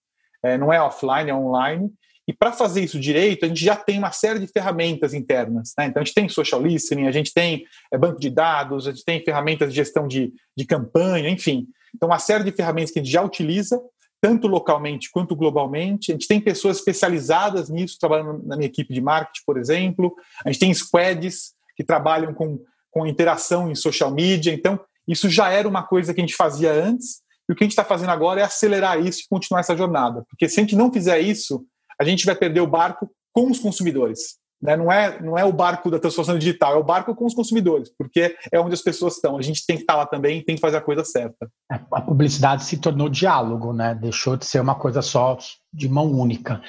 é, 0.42 0.56
não 0.56 0.72
é 0.72 0.80
offline, 0.80 1.28
é 1.28 1.34
online, 1.34 1.92
e 2.30 2.32
para 2.32 2.52
fazer 2.52 2.80
isso 2.80 3.00
direito, 3.00 3.44
a 3.44 3.48
gente 3.48 3.64
já 3.64 3.74
tem 3.74 3.98
uma 3.98 4.12
série 4.12 4.38
de 4.38 4.46
ferramentas 4.46 5.12
internas. 5.12 5.72
Né? 5.76 5.86
Então, 5.86 6.00
a 6.00 6.04
gente 6.04 6.14
tem 6.14 6.28
social 6.28 6.62
listening, 6.62 7.08
a 7.08 7.10
gente 7.10 7.34
tem 7.34 7.64
é, 7.92 7.98
banco 7.98 8.20
de 8.20 8.30
dados, 8.30 8.86
a 8.86 8.92
gente 8.92 9.04
tem 9.04 9.20
ferramentas 9.24 9.70
de 9.70 9.74
gestão 9.74 10.06
de, 10.06 10.32
de 10.56 10.64
campanha, 10.64 11.28
enfim. 11.28 11.66
Então, 11.92 12.08
uma 12.08 12.20
série 12.20 12.44
de 12.44 12.52
ferramentas 12.52 12.92
que 12.92 13.00
a 13.00 13.02
gente 13.02 13.10
já 13.10 13.20
utiliza, 13.20 13.82
tanto 14.20 14.46
localmente 14.46 15.10
quanto 15.10 15.34
globalmente. 15.34 16.12
A 16.12 16.14
gente 16.14 16.28
tem 16.28 16.40
pessoas 16.40 16.76
especializadas 16.76 17.68
nisso, 17.68 17.98
trabalhando 17.98 18.46
na 18.46 18.56
minha 18.56 18.68
equipe 18.68 18.94
de 18.94 19.00
marketing, 19.00 19.42
por 19.44 19.58
exemplo. 19.58 20.14
A 20.46 20.52
gente 20.52 20.60
tem 20.60 20.72
squads 20.72 21.54
que 21.74 21.82
trabalham 21.82 22.32
com, 22.32 22.60
com 22.92 23.08
interação 23.08 23.68
em 23.68 23.74
social 23.74 24.14
media. 24.14 24.52
Então, 24.52 24.78
isso 25.08 25.28
já 25.28 25.50
era 25.50 25.66
uma 25.66 25.82
coisa 25.82 26.14
que 26.14 26.20
a 26.20 26.24
gente 26.24 26.36
fazia 26.36 26.72
antes. 26.72 27.22
E 27.48 27.52
o 27.52 27.56
que 27.56 27.64
a 27.64 27.66
gente 27.66 27.72
está 27.72 27.84
fazendo 27.84 28.10
agora 28.10 28.40
é 28.40 28.44
acelerar 28.44 29.04
isso 29.04 29.22
e 29.22 29.28
continuar 29.28 29.58
essa 29.58 29.76
jornada. 29.76 30.24
Porque 30.30 30.48
se 30.48 30.60
a 30.60 30.62
gente 30.62 30.76
não 30.76 30.92
fizer 30.92 31.18
isso, 31.18 31.66
a 32.00 32.04
gente 32.04 32.24
vai 32.24 32.34
perder 32.34 32.60
o 32.60 32.66
barco 32.66 33.10
com 33.32 33.50
os 33.50 33.58
consumidores. 33.58 34.40
Né? 34.60 34.76
Não, 34.76 34.92
é, 34.92 35.20
não 35.20 35.38
é 35.38 35.44
o 35.44 35.52
barco 35.52 35.90
da 35.90 35.98
transformação 35.98 36.38
digital, 36.38 36.74
é 36.74 36.78
o 36.78 36.84
barco 36.84 37.14
com 37.14 37.24
os 37.24 37.34
consumidores, 37.34 37.90
porque 37.96 38.36
é 38.52 38.60
onde 38.60 38.74
as 38.74 38.82
pessoas 38.82 39.14
estão. 39.14 39.38
A 39.38 39.42
gente 39.42 39.64
tem 39.66 39.76
que 39.76 39.82
estar 39.82 39.96
lá 39.96 40.06
também 40.06 40.42
tem 40.42 40.54
que 40.54 40.60
fazer 40.60 40.76
a 40.76 40.82
coisa 40.82 41.04
certa. 41.04 41.50
É, 41.70 41.80
a 41.92 42.00
publicidade 42.00 42.64
se 42.64 42.78
tornou 42.78 43.08
diálogo, 43.08 43.72
né? 43.72 43.94
deixou 43.94 44.36
de 44.36 44.44
ser 44.44 44.60
uma 44.60 44.74
coisa 44.74 45.02
só 45.02 45.38
de 45.72 45.88
mão 45.88 46.10
única. 46.10 46.60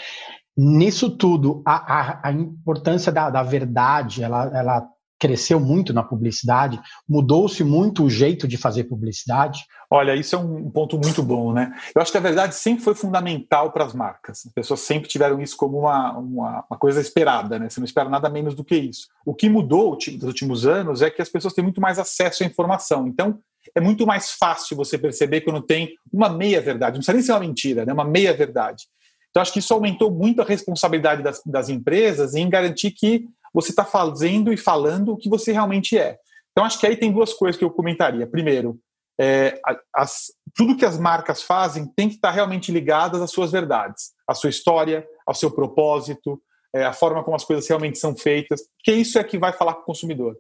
Nisso 0.58 1.10
tudo, 1.10 1.62
a, 1.66 1.76
a, 1.76 2.30
a 2.30 2.32
importância 2.32 3.12
da, 3.12 3.30
da 3.30 3.44
verdade, 3.44 4.24
ela, 4.24 4.52
ela 4.54 4.88
cresceu 5.22 5.60
muito 5.60 5.94
na 5.94 6.02
publicidade? 6.02 6.82
Mudou-se 7.08 7.64
muito 7.64 8.04
o 8.04 8.10
jeito 8.10 8.48
de 8.48 8.58
fazer 8.58 8.86
publicidade? 8.86 9.64
Olha, 9.88 10.16
isso 10.16 10.36
é 10.36 10.40
um 10.40 10.68
ponto 10.72 10.98
muito 10.98 11.22
bom, 11.22 11.54
né? 11.54 11.72
Eu 11.94 12.02
acho 12.02 12.12
que 12.12 12.18
a 12.18 12.22
verdade 12.22 12.56
sempre 12.56 12.84
foi 12.84 12.96
fundamental 12.96 13.72
para 13.72 13.86
as 13.86 13.94
marcas. 13.94 14.44
As 14.48 14.52
pessoas 14.52 14.80
sempre 14.80 15.08
tiveram 15.08 15.40
isso 15.40 15.56
como 15.56 15.78
uma, 15.78 16.18
uma, 16.18 16.66
uma, 16.68 16.80
coisa 16.80 17.00
esperada, 17.00 17.60
né? 17.60 17.70
Você 17.70 17.80
não 17.80 17.86
espera 17.86 18.10
nada 18.10 18.30
menos 18.30 18.56
do 18.56 18.64
que 18.64 18.76
isso. 18.76 19.10
O 19.24 19.36
que 19.36 19.48
mudou 19.48 19.92
nos 19.92 20.24
últimos 20.24 20.66
anos 20.66 21.04
é 21.04 21.12
que 21.12 21.22
as 21.22 21.30
pessoas 21.30 21.54
têm 21.54 21.64
muito 21.64 21.80
mais 21.80 22.00
acesso 22.00 22.42
à 22.42 22.46
informação. 22.48 23.08
Então, 23.08 23.38
é 23.76 23.80
muito 23.80 24.08
mais 24.08 24.32
fácil 24.32 24.76
você 24.76 24.98
perceber 24.98 25.42
quando 25.42 25.62
tem 25.62 25.94
uma 26.12 26.30
meia-verdade. 26.30 26.94
Não 26.94 27.00
precisa 27.00 27.14
nem 27.14 27.24
ser 27.24 27.34
uma 27.34 27.40
mentira, 27.42 27.86
né? 27.86 27.94
Uma 27.94 28.06
meia-verdade. 28.06 28.86
Então, 29.30 29.42
acho 29.42 29.54
que 29.54 29.60
isso 29.60 29.74
aumentou 29.74 30.10
muito 30.10 30.42
a 30.42 30.46
responsabilidade 30.46 31.22
das, 31.22 31.42
das 31.46 31.70
empresas 31.70 32.34
em 32.34 32.50
garantir 32.50 32.92
que 32.92 33.28
você 33.54 33.72
está 33.72 33.86
fazendo 33.86 34.52
e 34.52 34.58
falando 34.58 35.14
o 35.14 35.18
que 35.18 35.30
você 35.30 35.52
realmente 35.52 35.98
é. 35.98 36.18
Então, 36.52 36.66
acho 36.66 36.80
que 36.80 36.88
aí 36.88 36.96
tem 36.96 37.12
duas 37.12 37.34
coisas 37.34 37.58
que 37.58 37.64
eu 37.64 37.72
comentaria. 37.72 38.28
Primeiro, 38.28 38.80
é, 39.20 39.60
as, 39.96 40.28
tudo 40.56 40.76
que 40.76 40.86
as 40.86 40.98
marcas 40.98 41.42
fazem 41.42 41.86
tem 41.96 42.10
que 42.10 42.16
estar 42.16 42.32
realmente 42.32 42.72
ligadas 42.72 43.22
às 43.22 43.32
suas 43.32 43.52
verdades, 43.52 44.12
à 44.28 44.34
sua 44.34 44.50
história, 44.50 45.06
ao 45.26 45.34
seu 45.34 45.52
propósito, 45.52 46.42
é, 46.74 46.86
a 46.86 46.94
forma 46.94 47.24
como 47.24 47.36
as 47.36 47.44
coisas 47.44 47.68
realmente 47.68 48.00
são 48.00 48.16
feitas, 48.16 48.62
porque 48.78 48.98
isso 48.98 49.20
é 49.20 49.24
que 49.24 49.38
vai 49.38 49.52
falar 49.54 49.76
com 49.76 49.82
o 49.82 49.86
consumidor. 49.86 50.36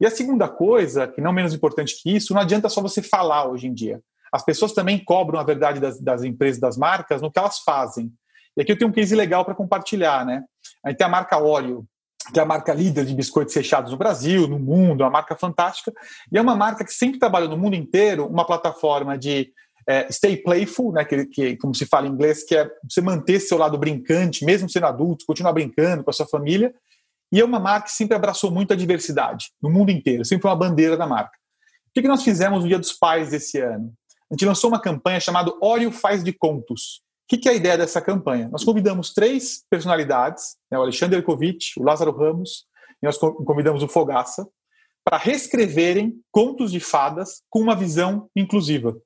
E 0.00 0.06
a 0.06 0.10
segunda 0.10 0.48
coisa, 0.48 1.06
que 1.06 1.20
não 1.20 1.32
menos 1.32 1.54
importante 1.54 1.96
que 2.02 2.14
isso, 2.14 2.34
não 2.34 2.40
adianta 2.40 2.68
só 2.68 2.80
você 2.80 3.00
falar 3.00 3.48
hoje 3.48 3.68
em 3.68 3.74
dia. 3.74 4.00
As 4.32 4.44
pessoas 4.44 4.72
também 4.72 5.02
cobram 5.02 5.38
a 5.38 5.44
verdade 5.44 5.80
das, 5.80 6.00
das 6.00 6.22
empresas, 6.22 6.60
das 6.60 6.76
marcas, 6.76 7.22
no 7.22 7.30
que 7.30 7.38
elas 7.38 7.60
fazem. 7.60 8.12
E 8.56 8.62
aqui 8.62 8.72
eu 8.72 8.78
tenho 8.78 8.90
um 8.90 8.92
case 8.92 9.14
legal 9.14 9.44
para 9.44 9.54
compartilhar, 9.54 10.26
né? 10.26 10.42
A 10.84 10.90
gente 10.90 10.98
tem 10.98 11.06
a 11.06 11.10
marca 11.10 11.38
Oreo, 11.38 11.86
que 12.32 12.38
é 12.38 12.42
a 12.42 12.46
marca 12.46 12.72
líder 12.72 13.04
de 13.04 13.14
biscoitos 13.14 13.54
recheados 13.54 13.92
no 13.92 13.98
Brasil, 13.98 14.48
no 14.48 14.58
mundo, 14.58 15.02
uma 15.02 15.10
marca 15.10 15.36
fantástica, 15.36 15.92
e 16.30 16.36
é 16.36 16.40
uma 16.40 16.56
marca 16.56 16.84
que 16.84 16.92
sempre 16.92 17.18
trabalhou 17.18 17.48
no 17.48 17.56
mundo 17.56 17.74
inteiro 17.76 18.26
uma 18.26 18.44
plataforma 18.44 19.16
de 19.16 19.52
é, 19.88 20.10
stay 20.10 20.36
playful, 20.36 20.92
né, 20.92 21.04
que, 21.04 21.26
que, 21.26 21.56
como 21.56 21.74
se 21.74 21.86
fala 21.86 22.06
em 22.06 22.10
inglês, 22.10 22.42
que 22.42 22.56
é 22.56 22.68
você 22.88 23.00
manter 23.00 23.40
seu 23.40 23.56
lado 23.56 23.78
brincante, 23.78 24.44
mesmo 24.44 24.68
sendo 24.68 24.86
adulto, 24.86 25.24
continuar 25.26 25.52
brincando 25.52 26.02
com 26.02 26.10
a 26.10 26.12
sua 26.12 26.26
família, 26.26 26.74
e 27.32 27.40
é 27.40 27.44
uma 27.44 27.60
marca 27.60 27.86
que 27.86 27.92
sempre 27.92 28.16
abraçou 28.16 28.50
muito 28.50 28.72
a 28.72 28.76
diversidade, 28.76 29.52
no 29.62 29.70
mundo 29.70 29.90
inteiro, 29.90 30.24
sempre 30.24 30.42
foi 30.42 30.50
uma 30.50 30.56
bandeira 30.56 30.96
da 30.96 31.06
marca. 31.06 31.36
O 31.88 31.92
que, 31.94 32.02
que 32.02 32.08
nós 32.08 32.22
fizemos 32.22 32.62
no 32.62 32.68
Dia 32.68 32.78
dos 32.78 32.92
Pais 32.92 33.30
desse 33.30 33.58
ano? 33.58 33.92
A 34.30 34.34
gente 34.34 34.44
lançou 34.44 34.68
uma 34.68 34.80
campanha 34.80 35.20
chamada 35.20 35.52
Oreo 35.60 35.92
Faz 35.92 36.22
de 36.22 36.32
Contos, 36.32 37.00
o 37.26 37.28
que, 37.28 37.38
que, 37.38 37.48
é 37.48 37.52
a 37.52 37.56
ideia 37.56 37.76
dessa 37.76 38.00
campanha? 38.00 38.48
Nós 38.48 38.62
convidamos 38.62 39.12
três 39.12 39.64
personalidades, 39.68 40.56
né, 40.70 40.78
o 40.78 40.82
Alexandre 40.82 41.18
Erkovitch, 41.18 41.76
o 41.76 41.82
Lázaro 41.82 42.16
Ramos, 42.16 42.66
e 43.02 43.06
nós 43.06 43.18
convidamos 43.18 43.82
o 43.82 43.88
Fogaça, 43.88 44.46
para 45.04 45.16
reescreverem 45.18 46.20
contos 46.30 46.70
de 46.70 46.78
fadas 46.78 47.42
com 47.50 47.58
uma 47.58 47.74
visão 47.74 48.30
inclusiva. 48.36 48.96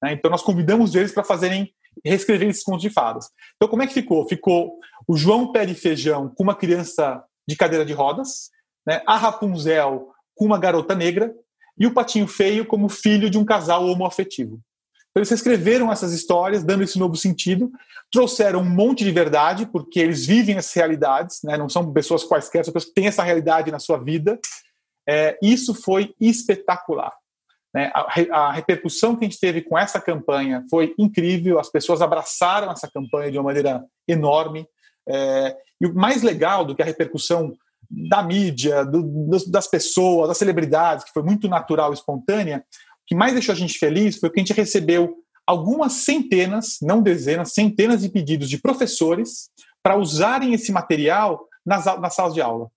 Né? 0.00 0.12
Então, 0.12 0.30
nós 0.30 0.40
convidamos 0.40 0.94
eles 0.94 1.10
para 1.10 1.24
fazerem 1.24 1.74
reescrever 2.04 2.48
esses 2.48 2.62
contos 2.62 2.82
de 2.82 2.90
fadas. 2.90 3.28
Então, 3.56 3.68
como 3.68 3.82
é 3.82 3.88
que 3.88 3.94
ficou? 3.94 4.28
Ficou 4.28 4.78
o 5.08 5.16
João 5.16 5.50
Pé 5.50 5.66
de 5.66 5.74
Feijão 5.74 6.32
com 6.32 6.44
uma 6.44 6.54
criança 6.54 7.24
de 7.46 7.56
cadeira 7.56 7.84
de 7.84 7.92
rodas, 7.92 8.50
né? 8.86 9.02
a 9.04 9.16
Rapunzel 9.16 10.12
com 10.36 10.44
uma 10.44 10.60
garota 10.60 10.94
negra 10.94 11.34
e 11.76 11.88
o 11.88 11.92
Patinho 11.92 12.28
Feio 12.28 12.64
como 12.64 12.88
filho 12.88 13.28
de 13.28 13.36
um 13.36 13.44
casal 13.44 13.84
homoafetivo. 13.84 14.60
Então, 15.14 15.20
eles 15.20 15.30
escreveram 15.30 15.92
essas 15.92 16.12
histórias, 16.12 16.64
dando 16.64 16.82
esse 16.82 16.98
novo 16.98 17.14
sentido, 17.14 17.70
trouxeram 18.10 18.60
um 18.60 18.68
monte 18.68 19.04
de 19.04 19.12
verdade, 19.12 19.64
porque 19.64 20.00
eles 20.00 20.26
vivem 20.26 20.56
essas 20.56 20.74
realidades, 20.74 21.38
né? 21.44 21.56
não 21.56 21.68
são 21.68 21.92
pessoas 21.92 22.24
quaisquer, 22.24 22.64
são 22.64 22.74
pessoas 22.74 22.92
que 22.92 23.00
têm 23.00 23.06
essa 23.06 23.22
realidade 23.22 23.70
na 23.70 23.78
sua 23.78 23.96
vida. 23.96 24.40
É, 25.08 25.38
isso 25.40 25.72
foi 25.72 26.12
espetacular. 26.20 27.12
Né? 27.72 27.92
A, 27.94 28.06
a, 28.32 28.52
repercussão 28.52 29.14
que 29.14 29.24
a 29.24 29.28
gente 29.28 29.38
teve 29.38 29.62
com 29.62 29.78
essa 29.78 30.00
campanha 30.00 30.64
foi 30.68 30.92
incrível, 30.98 31.60
as 31.60 31.70
pessoas 31.70 32.02
abraçaram 32.02 32.72
essa 32.72 32.90
campanha 32.90 33.30
de 33.30 33.38
uma 33.38 33.44
maneira 33.44 33.84
enorme. 34.08 34.66
É, 35.08 35.56
e 35.80 35.86
o 35.86 35.94
mais 35.94 36.24
legal 36.24 36.64
do 36.64 36.74
que 36.74 36.82
a 36.82 36.86
repercussão 36.86 37.52
da 37.88 38.20
mídia, 38.20 38.84
do, 38.84 39.28
das 39.48 39.68
pessoas, 39.68 40.26
das 40.26 40.38
celebridades, 40.38 41.04
que 41.04 41.12
foi 41.12 41.22
muito 41.22 41.46
natural 41.46 41.92
e 41.92 41.94
espontânea, 41.94 42.64
que 43.06 43.14
mais 43.14 43.32
deixou 43.32 43.52
a 43.52 43.56
gente 43.56 43.78
feliz 43.78 44.18
foi 44.18 44.30
que 44.30 44.40
a 44.40 44.42
gente 44.42 44.52
recebeu 44.52 45.16
algumas 45.46 45.92
centenas, 45.92 46.78
não 46.80 47.02
dezenas, 47.02 47.52
centenas 47.52 48.02
de 48.02 48.08
pedidos 48.08 48.48
de 48.48 48.58
professores 48.58 49.50
para 49.82 49.96
usarem 49.96 50.54
esse 50.54 50.72
material 50.72 51.46
nas, 51.64 51.84
nas 51.84 52.14
salas 52.14 52.34
de 52.34 52.40
aula, 52.40 52.70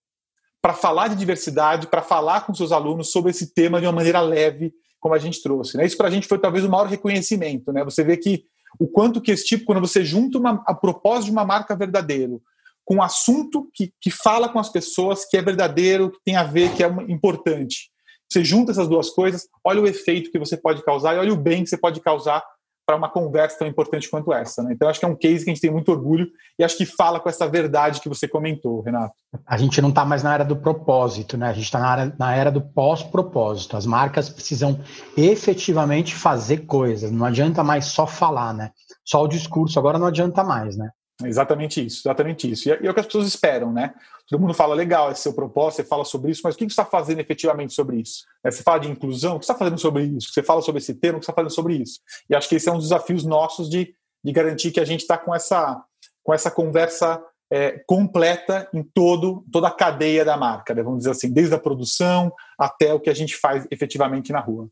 para 0.62 0.74
falar 0.74 1.08
de 1.08 1.16
diversidade, 1.16 1.88
para 1.88 2.02
falar 2.02 2.46
com 2.46 2.54
seus 2.54 2.72
alunos 2.72 3.12
sobre 3.12 3.32
esse 3.32 3.54
tema 3.54 3.80
de 3.80 3.86
uma 3.86 3.94
maneira 3.94 4.20
leve, 4.20 4.74
como 5.00 5.16
a 5.16 5.20
gente 5.20 5.42
trouxe. 5.42 5.78
Né? 5.78 5.86
Isso 5.86 5.98
para 5.98 6.08
a 6.08 6.12
gente 6.12 6.28
foi 6.28 6.40
talvez 6.40 6.66
o 6.66 6.70
maior 6.70 6.88
reconhecimento. 6.88 7.72
Né? 7.72 7.84
Você 7.86 8.04
vê 8.04 8.18
que 8.18 8.44
o 8.80 8.88
quanto 8.88 9.22
que 9.22 9.32
esse 9.32 9.46
tipo, 9.46 9.66
quando 9.66 9.80
você 9.80 10.04
junta 10.04 10.38
uma, 10.38 10.64
a 10.66 10.74
propósito 10.74 11.26
de 11.26 11.32
uma 11.32 11.46
marca 11.46 11.76
verdadeiro 11.76 12.42
com 12.84 12.96
um 12.96 13.02
assunto 13.02 13.70
que, 13.74 13.92
que 14.00 14.10
fala 14.10 14.48
com 14.48 14.60
as 14.60 14.70
pessoas, 14.70 15.26
que 15.26 15.36
é 15.36 15.42
verdadeiro, 15.42 16.10
que 16.10 16.20
tem 16.24 16.38
a 16.38 16.44
ver, 16.44 16.74
que 16.74 16.82
é 16.82 16.88
importante. 17.10 17.92
Você 18.30 18.44
junta 18.44 18.72
essas 18.72 18.88
duas 18.88 19.10
coisas, 19.10 19.48
olha 19.64 19.82
o 19.82 19.88
efeito 19.88 20.32
que 20.32 20.40
você 20.40 20.58
pode 20.58 20.84
causar 20.84 21.16
e 21.16 21.20
olha 21.20 21.34
o 21.34 21.38
bem 21.38 21.64
que 21.64 21.70
você 21.70 21.78
pode 21.78 22.00
causar 22.02 22.44
para 22.88 22.96
uma 22.96 23.10
conversa 23.10 23.60
tão 23.60 23.68
importante 23.68 24.10
quanto 24.10 24.32
essa. 24.32 24.64
Né? 24.64 24.72
Então, 24.72 24.88
acho 24.88 24.98
que 24.98 25.06
é 25.06 25.10
um 25.10 25.16
case 25.16 25.44
que 25.44 25.52
a 25.52 25.54
gente 25.54 25.62
tem 25.62 25.70
muito 25.70 25.92
orgulho 25.92 26.30
e 26.58 26.64
acho 26.64 26.78
que 26.78 26.86
fala 26.86 27.20
com 27.20 27.28
essa 27.28 27.46
verdade 27.46 28.00
que 28.00 28.08
você 28.08 28.30
comentou, 28.30 28.80
Renato. 28.80 29.14
A 29.46 29.58
gente 29.58 29.82
não 29.82 29.90
está 29.90 30.06
mais 30.06 30.24
na 30.24 30.34
era 30.34 30.46
do 30.46 30.56
propósito, 30.56 31.38
né? 31.38 31.50
a 31.50 31.54
gente 31.54 31.66
está 31.66 31.80
na, 31.80 32.14
na 32.18 32.34
era 32.34 32.50
do 32.50 32.62
pós-propósito. 32.62 33.76
As 33.76 33.86
marcas 33.86 34.30
precisam 34.30 34.80
efetivamente 35.18 36.16
fazer 36.16 36.66
coisas, 36.66 37.12
não 37.12 37.26
adianta 37.26 37.62
mais 37.62 37.88
só 37.88 38.08
falar, 38.08 38.54
né? 38.54 38.72
Só 39.04 39.22
o 39.22 39.28
discurso 39.28 39.78
agora 39.78 40.00
não 40.00 40.08
adianta 40.08 40.42
mais, 40.42 40.78
né? 40.78 40.90
Exatamente 41.24 41.84
isso, 41.84 42.02
exatamente 42.08 42.52
isso. 42.52 42.70
E 42.70 42.72
é, 42.72 42.80
e 42.84 42.88
é 42.88 42.92
o 42.92 42.94
que 42.94 43.00
as 43.00 43.06
pessoas 43.06 43.28
esperam, 43.28 43.74
né? 43.74 43.94
Todo 44.30 44.40
mundo 44.40 44.54
fala, 44.54 44.76
legal, 44.76 45.12
esse 45.12 45.22
é 45.22 45.24
seu 45.24 45.34
propósito, 45.34 45.78
você 45.78 45.84
fala 45.84 46.06
sobre 46.06 46.32
isso, 46.32 46.42
mas 46.44 46.54
o 46.54 46.58
que 46.58 46.66
você 46.66 46.72
está 46.72 46.86
fazendo 46.86 47.20
efetivamente 47.20 47.74
sobre 47.74 47.98
isso? 47.98 48.26
É, 48.44 48.52
você 48.52 48.62
fala 48.62 48.80
de 48.80 48.90
inclusão, 48.90 49.36
o 49.36 49.40
que 49.40 49.46
você 49.46 49.52
está 49.52 49.58
fazendo 49.58 49.80
sobre 49.80 50.04
isso? 50.04 50.32
Você 50.32 50.44
fala 50.44 50.62
sobre 50.62 50.80
esse 50.80 50.94
tema, 50.94 51.18
o 51.18 51.20
que 51.20 51.26
você 51.26 51.32
está 51.32 51.42
fazendo 51.42 51.56
sobre 51.56 51.76
isso? 51.76 52.02
E 52.30 52.36
acho 52.36 52.48
que 52.48 52.56
esse 52.56 52.70
é 52.70 52.72
um 52.72 52.76
dos 52.76 52.90
desafios 52.90 53.24
nossos 53.24 53.70
de, 53.70 53.96
de 54.24 54.32
garantir 54.32 54.72
que 54.72 54.80
a 54.80 54.86
gente 54.86 55.02
está 55.02 55.18
com 55.18 55.34
essa, 55.34 55.82
com 56.24 56.34
essa 56.34 56.52
conversa 56.52 57.24
é, 57.52 57.84
completa 57.88 58.70
em 58.74 58.84
todo, 58.84 59.44
toda 59.52 59.70
a 59.70 59.72
cadeia 59.72 60.24
da 60.24 60.38
marca, 60.38 60.76
né? 60.76 60.84
vamos 60.84 61.00
dizer 61.00 61.12
assim, 61.12 61.32
desde 61.32 61.56
a 61.56 61.60
produção 61.60 62.32
até 62.60 62.94
o 62.94 63.00
que 63.00 63.10
a 63.10 63.16
gente 63.16 63.36
faz 63.36 63.66
efetivamente 63.72 64.32
na 64.32 64.40
rua. 64.40 64.68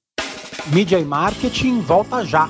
Mídia 0.68 1.00
e 1.00 1.06
marketing 1.06 1.80
volta 1.80 2.24
já. 2.26 2.50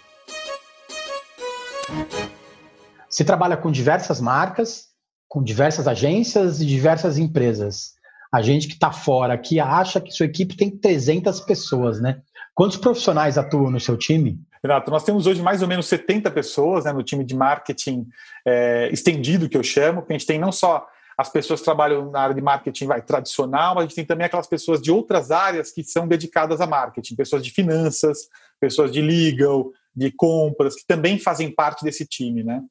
Você 3.09 3.23
trabalha 3.23 3.57
com 3.57 3.71
diversas 3.71 4.21
marcas, 4.21 4.87
com 5.27 5.43
diversas 5.43 5.87
agências 5.87 6.61
e 6.61 6.65
diversas 6.65 7.17
empresas. 7.17 7.93
A 8.33 8.41
gente 8.41 8.67
que 8.67 8.73
está 8.73 8.91
fora 8.91 9.33
aqui 9.33 9.59
acha 9.59 9.99
que 9.99 10.11
sua 10.11 10.25
equipe 10.25 10.55
tem 10.55 10.69
300 10.69 11.41
pessoas, 11.41 11.99
né? 11.99 12.21
Quantos 12.53 12.77
profissionais 12.77 13.37
atuam 13.37 13.69
no 13.69 13.79
seu 13.79 13.97
time? 13.97 14.39
Renato, 14.63 14.91
nós 14.91 15.03
temos 15.03 15.27
hoje 15.27 15.41
mais 15.41 15.61
ou 15.61 15.67
menos 15.67 15.87
70 15.87 16.29
pessoas 16.31 16.85
né, 16.85 16.93
no 16.93 17.03
time 17.03 17.23
de 17.23 17.35
marketing 17.35 18.07
é, 18.45 18.89
estendido, 18.91 19.49
que 19.49 19.57
eu 19.57 19.63
chamo, 19.63 20.03
que 20.03 20.13
a 20.13 20.17
gente 20.17 20.27
tem 20.27 20.39
não 20.39 20.51
só 20.51 20.87
as 21.17 21.29
pessoas 21.29 21.59
que 21.59 21.65
trabalham 21.65 22.09
na 22.09 22.21
área 22.21 22.35
de 22.35 22.41
marketing 22.41 22.85
vai, 22.85 23.01
tradicional, 23.01 23.75
mas 23.75 23.83
a 23.83 23.87
gente 23.87 23.95
tem 23.95 24.05
também 24.05 24.25
aquelas 24.25 24.47
pessoas 24.47 24.81
de 24.81 24.91
outras 24.91 25.31
áreas 25.31 25.71
que 25.71 25.83
são 25.83 26.07
dedicadas 26.07 26.61
a 26.61 26.67
marketing, 26.67 27.15
pessoas 27.15 27.43
de 27.43 27.51
finanças, 27.51 28.27
pessoas 28.59 28.91
de 28.91 29.01
legal, 29.01 29.71
de 29.95 30.11
compras, 30.11 30.75
que 30.75 30.85
também 30.87 31.19
fazem 31.19 31.53
parte 31.53 31.83
desse 31.83 32.05
time, 32.05 32.43
né? 32.43 32.61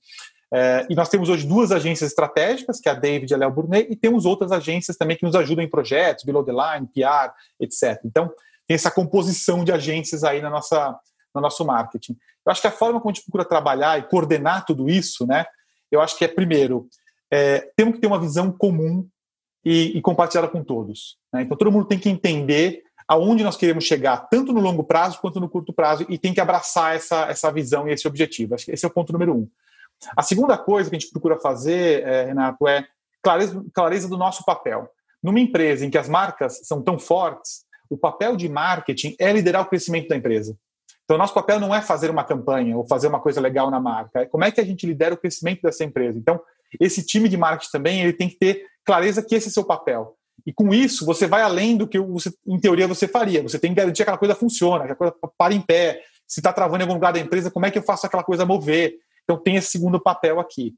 É, 0.53 0.85
e 0.91 0.97
nós 0.97 1.09
temos 1.09 1.29
hoje 1.29 1.47
duas 1.47 1.71
agências 1.71 2.11
estratégicas, 2.11 2.81
que 2.81 2.89
é 2.89 2.93
a 2.93 2.95
David 2.95 3.31
e 3.31 3.35
a 3.35 3.39
Léo 3.39 3.53
Burnet, 3.53 3.89
e 3.91 3.95
temos 3.95 4.27
outras 4.27 4.51
agências 4.51 4.97
também 4.97 5.17
que 5.17 5.25
nos 5.25 5.37
ajudam 5.37 5.65
em 5.65 5.71
projetos, 5.71 6.25
below 6.25 6.45
the 6.45 6.51
line, 6.51 6.89
PR, 6.89 7.33
etc. 7.61 8.01
Então, 8.05 8.33
tem 8.67 8.75
essa 8.75 8.91
composição 8.91 9.63
de 9.63 9.71
agências 9.71 10.25
aí 10.25 10.43
na 10.43 10.51
nossa, 10.51 10.99
no 11.35 11.41
nosso 11.41 11.65
marketing. 11.65 12.17
Eu 12.45 12.51
acho 12.51 12.61
que 12.61 12.67
a 12.67 12.73
forma 12.73 13.01
como 13.01 13.11
a 13.11 13.15
gente 13.15 13.25
procura 13.25 13.45
trabalhar 13.45 13.99
e 13.99 14.09
coordenar 14.09 14.65
tudo 14.65 14.89
isso, 14.89 15.25
né? 15.27 15.45
Eu 15.91 16.01
acho 16.01 16.17
que 16.19 16.25
é, 16.25 16.29
primeiro, 16.29 16.89
é, 17.31 17.71
temos 17.77 17.95
que 17.95 18.01
ter 18.01 18.07
uma 18.07 18.21
visão 18.21 18.51
comum 18.51 19.09
e, 19.65 19.97
e 19.97 20.01
compartilhada 20.01 20.49
com 20.49 20.65
todos. 20.65 21.19
Né? 21.33 21.43
Então, 21.43 21.57
todo 21.57 21.71
mundo 21.71 21.87
tem 21.87 21.99
que 21.99 22.09
entender 22.09 22.83
aonde 23.11 23.43
nós 23.43 23.57
queremos 23.57 23.83
chegar, 23.83 24.29
tanto 24.31 24.53
no 24.53 24.61
longo 24.61 24.85
prazo 24.85 25.21
quanto 25.21 25.41
no 25.41 25.49
curto 25.49 25.73
prazo, 25.73 26.07
e 26.09 26.17
tem 26.17 26.33
que 26.33 26.41
abraçar 26.41 26.95
essa, 26.95 27.25
essa 27.25 27.51
visão 27.51 27.89
e 27.89 27.93
esse 27.93 28.07
objetivo. 28.07 28.55
Acho 28.55 28.67
que 28.67 28.71
esse 28.71 28.85
é 28.85 28.89
o 28.89 28.93
ponto 28.93 29.13
número 29.13 29.35
um. 29.35 29.49
A 30.17 30.23
segunda 30.23 30.57
coisa 30.57 30.89
que 30.89 30.95
a 30.95 30.99
gente 30.99 31.11
procura 31.11 31.37
fazer, 31.37 32.07
é, 32.07 32.27
Renato, 32.27 32.69
é 32.69 32.87
clareza, 33.21 33.65
clareza 33.75 34.09
do 34.09 34.17
nosso 34.17 34.45
papel. 34.45 34.89
Numa 35.21 35.41
empresa 35.41 35.85
em 35.85 35.91
que 35.91 35.99
as 35.99 36.09
marcas 36.09 36.61
são 36.63 36.81
tão 36.81 37.01
fortes, 37.01 37.65
o 37.91 37.99
papel 37.99 38.37
de 38.37 38.49
marketing 38.49 39.17
é 39.19 39.33
liderar 39.33 39.63
o 39.63 39.67
crescimento 39.67 40.07
da 40.07 40.17
empresa. 40.17 40.57
Então, 41.03 41.19
nosso 41.19 41.35
papel 41.35 41.59
não 41.59 41.75
é 41.75 41.83
fazer 41.83 42.13
uma 42.13 42.23
campanha 42.23 42.77
ou 42.77 42.87
fazer 42.87 43.09
uma 43.09 43.19
coisa 43.19 43.41
legal 43.41 43.73
na 43.73 43.81
marca, 43.81 44.21
é 44.21 44.27
como 44.27 44.45
é 44.45 44.53
que 44.53 44.61
a 44.61 44.65
gente 44.65 44.87
lidera 44.87 45.17
o 45.17 45.19
crescimento 45.19 45.63
dessa 45.63 45.83
empresa. 45.83 46.17
Então, 46.17 46.41
esse 46.81 47.05
time 47.05 47.29
de 47.29 47.37
marketing 47.37 47.73
também 47.73 48.03
ele 48.03 48.13
tem 48.13 48.29
que 48.29 48.37
ter 48.37 48.67
clareza 48.85 49.21
que 49.21 49.35
esse 49.35 49.49
é 49.49 49.51
seu 49.51 49.65
papel. 49.65 50.17
E 50.47 50.53
com 50.53 50.73
isso, 50.73 51.05
você 51.05 51.27
vai 51.27 51.43
além 51.43 51.77
do 51.77 51.87
que, 51.87 51.99
você, 51.99 52.33
em 52.47 52.59
teoria, 52.59 52.89
você 52.89 53.07
faria. 53.07 53.43
Você 53.43 53.59
tem 53.59 53.71
que 53.71 53.77
garantir 53.77 53.97
que 53.97 54.03
aquela 54.03 54.19
coisa 54.19 54.35
funciona, 54.35 54.87
que 54.87 54.93
a 54.93 54.97
coisa 54.97 55.15
para 55.37 55.55
em 55.55 55.61
pé. 55.61 56.03
Se 56.27 56.41
está 56.41 56.53
travando 56.53 56.83
em 56.83 56.83
algum 56.83 56.95
lugar 56.95 57.13
da 57.13 57.19
empresa, 57.19 57.51
como 57.51 57.67
é 57.67 57.71
que 57.71 57.79
eu 57.79 57.83
faço 57.83 58.07
aquela 58.07 58.23
coisa 58.23 58.47
mover? 58.47 58.95
Então, 59.25 59.37
tem 59.37 59.57
esse 59.57 59.71
segundo 59.71 60.01
papel 60.01 60.39
aqui. 60.41 60.75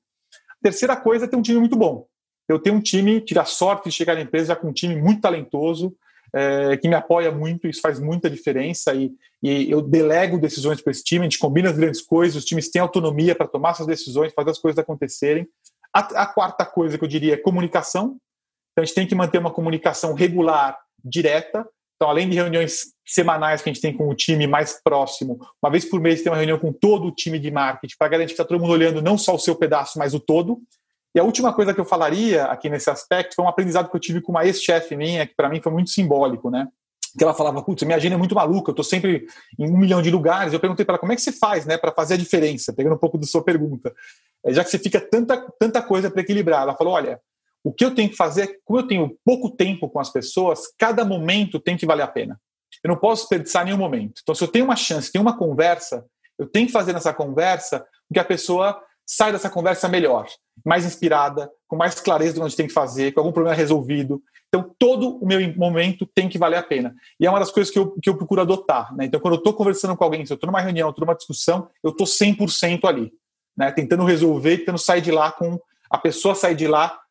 A 0.51 0.63
terceira 0.63 0.97
coisa 0.97 1.25
é 1.25 1.29
ter 1.29 1.37
um 1.37 1.43
time 1.43 1.59
muito 1.59 1.77
bom. 1.77 2.07
Eu 2.49 2.59
tenho 2.59 2.77
um 2.77 2.81
time, 2.81 3.21
tive 3.21 3.41
a 3.41 3.45
sorte 3.45 3.89
de 3.89 3.95
chegar 3.95 4.15
na 4.15 4.23
empresa 4.23 4.47
já 4.49 4.57
com 4.57 4.69
um 4.69 4.73
time 4.73 4.97
muito 4.97 5.21
talentoso, 5.21 5.95
é, 6.35 6.77
que 6.77 6.89
me 6.89 6.95
apoia 6.95 7.31
muito, 7.31 7.69
isso 7.69 7.81
faz 7.81 8.01
muita 8.01 8.29
diferença. 8.29 8.95
E, 8.95 9.13
e 9.43 9.71
eu 9.71 9.83
delego 9.83 10.39
decisões 10.39 10.81
para 10.81 10.91
esse 10.91 11.05
time, 11.05 11.21
a 11.21 11.25
gente 11.25 11.39
combina 11.39 11.71
as 11.71 11.77
grandes 11.77 12.01
coisas, 12.01 12.37
os 12.37 12.45
times 12.45 12.71
têm 12.71 12.81
autonomia 12.81 13.35
para 13.35 13.47
tomar 13.47 13.71
essas 13.71 13.87
decisões, 13.87 14.33
fazer 14.35 14.51
as 14.51 14.59
coisas 14.59 14.79
acontecerem. 14.79 15.47
A, 15.95 16.23
a 16.23 16.27
quarta 16.27 16.65
coisa 16.65 16.97
que 16.97 17.05
eu 17.05 17.09
diria 17.09 17.35
é 17.35 17.37
comunicação. 17.37 18.17
Então, 18.73 18.83
a 18.83 18.85
gente 18.85 18.95
tem 18.95 19.07
que 19.07 19.15
manter 19.15 19.39
uma 19.39 19.51
comunicação 19.51 20.15
regular, 20.15 20.79
direta. 21.05 21.67
Então, 21.97 22.11
além 22.11 22.29
de 22.29 22.35
reuniões 22.35 22.95
semanais 23.07 23.63
que 23.63 23.71
a 23.71 23.73
gente 23.73 23.83
tem 23.83 23.97
com 23.97 24.09
o 24.09 24.15
time 24.15 24.47
mais 24.47 24.81
próximo, 24.83 25.39
uma 25.63 25.71
vez 25.71 25.85
por 25.85 26.01
mês 26.01 26.21
tem 26.21 26.33
uma 26.33 26.39
reunião 26.39 26.59
com 26.59 26.73
todo 26.73 27.07
o 27.07 27.13
time 27.13 27.39
de 27.39 27.51
marketing 27.51 27.95
para 27.97 28.09
garantir 28.09 28.35
que 28.35 28.41
está 28.41 28.45
todo 28.45 28.61
mundo 28.61 28.73
olhando 28.73 29.01
não 29.01 29.17
só 29.17 29.35
o 29.35 29.39
seu 29.39 29.55
pedaço, 29.55 29.99
mas 29.99 30.13
o 30.13 30.19
todo. 30.19 30.61
E 31.15 31.21
a 31.21 31.25
última 31.25 31.53
coisa 31.53 31.75
que 31.75 31.81
eu 31.81 31.85
falaria 31.85 32.47
aqui 32.47 32.69
nesse 32.71 32.89
aspecto 32.89 33.35
foi 33.35 33.45
um 33.45 33.49
aprendizado 33.49 33.91
que 33.91 33.95
eu 33.95 34.01
tive 34.01 34.21
com 34.21 34.33
uma 34.33 34.45
ex-chefe 34.45 34.97
minha, 34.97 35.27
que 35.27 35.35
para 35.37 35.49
mim 35.49 35.61
foi 35.61 35.71
muito 35.71 35.91
simbólico, 35.91 36.51
né? 36.51 36.67
Que 37.17 37.23
ela 37.23 37.35
falava, 37.35 37.63
putz, 37.63 37.83
minha 37.83 37.97
agenda 37.97 38.15
é 38.15 38.19
muito 38.19 38.35
maluca, 38.35 38.71
eu 38.71 38.73
estou 38.73 38.85
sempre 38.85 39.27
em 39.59 39.71
um 39.71 39.77
milhão 39.77 40.01
de 40.01 40.11
lugares. 40.11 40.53
Eu 40.53 40.61
perguntei 40.61 40.87
para 40.87 40.95
ela, 40.95 40.99
como 40.99 41.13
é 41.13 41.15
que 41.15 41.21
você 41.21 41.31
faz, 41.31 41.67
né, 41.67 41.77
para 41.77 41.93
fazer 41.93 42.15
a 42.15 42.17
diferença? 42.17 42.73
Pegando 42.73 42.95
um 42.95 42.99
pouco 42.99 43.19
da 43.19 43.27
sua 43.27 43.45
pergunta. 43.45 43.95
É, 44.45 44.53
já 44.53 44.65
que 44.65 44.71
você 44.71 44.79
fica 44.79 44.99
tanta, 44.99 45.37
tanta 45.61 45.83
coisa 45.83 46.11
para 46.11 46.23
equilibrar. 46.23 46.63
Ela 46.63 46.75
falou, 46.75 46.95
olha, 46.95 47.21
o 47.65 47.73
que 47.73 47.85
eu 47.85 47.95
tenho 47.95 48.11
que 48.11 48.17
fazer, 48.17 48.61
como 48.65 48.81
eu 48.81 48.87
tenho 48.87 49.17
pouco 49.25 49.51
tempo 49.51 49.89
com 49.89 50.01
as 50.01 50.11
pessoas, 50.11 50.63
cada 50.79 51.05
momento 51.05 51.61
tem 51.61 51.77
que 51.77 51.87
valer 51.87 52.03
a 52.03 52.09
pena. 52.09 52.41
Eu 52.83 52.89
não 52.89 52.97
posso 52.97 53.23
desperdiçar 53.23 53.65
nenhum 53.65 53.77
momento. 53.77 54.21
Então, 54.23 54.35
se 54.35 54.43
eu 54.43 54.49
tenho 54.49 54.65
uma 54.65 54.77
chance, 54.77 55.13
tenho 55.13 55.23
uma 55.23 55.37
conversa, 55.37 56.05
eu 56.39 56.47
tenho 56.47 56.67
que 56.67 56.73
fazer 56.73 56.93
nessa 56.93 57.13
conversa 57.13 57.87
que 58.13 58.19
a 58.19 58.25
pessoa 58.25 58.81
saia 59.07 59.33
dessa 59.33 59.51
conversa 59.51 59.89
melhor, 59.89 60.27
mais 60.65 60.85
inspirada, 60.85 61.51
com 61.69 61.77
mais 61.77 62.01
clareza 62.01 62.35
do 62.35 62.49
gente 62.49 62.57
tem 62.57 62.67
que 62.67 62.73
fazer, 62.73 63.13
com 63.13 63.21
algum 63.21 63.33
problema 63.33 63.57
resolvido. 63.57 64.23
Então, 64.49 64.75
todo 64.79 65.17
o 65.17 65.27
meu 65.27 65.41
momento 65.57 66.07
tem 66.15 66.29
que 66.29 66.39
valer 66.39 66.59
a 66.59 66.63
pena. 66.63 66.95
E 67.19 67.27
é 67.27 67.31
uma 67.31 67.39
das 67.39 67.51
coisas 67.51 67.73
que 67.73 67.79
eu, 67.79 67.93
que 68.03 68.09
eu 68.11 68.17
procuro 68.17 68.43
adotar. 68.43 68.95
Né? 68.95 69.07
Então, 69.07 69.21
quando 69.21 69.35
eu 69.35 69.39
estou 69.39 69.55
conversando 69.55 69.97
com 69.97 70.05
alguém, 70.05 70.27
se 70.27 70.33
eu 70.33 70.35
estou 70.35 70.47
numa 70.47 70.61
reunião, 70.61 70.91
estou 70.91 71.07
numa 71.07 71.17
discussão, 71.17 71.69
eu 71.83 71.91
estou 71.91 72.07
100% 72.07 72.85
ali, 72.85 73.13
né? 73.57 73.71
tentando 73.73 74.05
resolver, 74.05 74.59
tentando 74.59 74.79
sair 74.79 75.01
de 75.01 75.11
lá 75.11 75.33
com 75.33 75.59
a 75.91 75.99
pessoa 75.99 76.35
sair 76.35 76.55
de 76.55 76.67
lá 76.67 77.02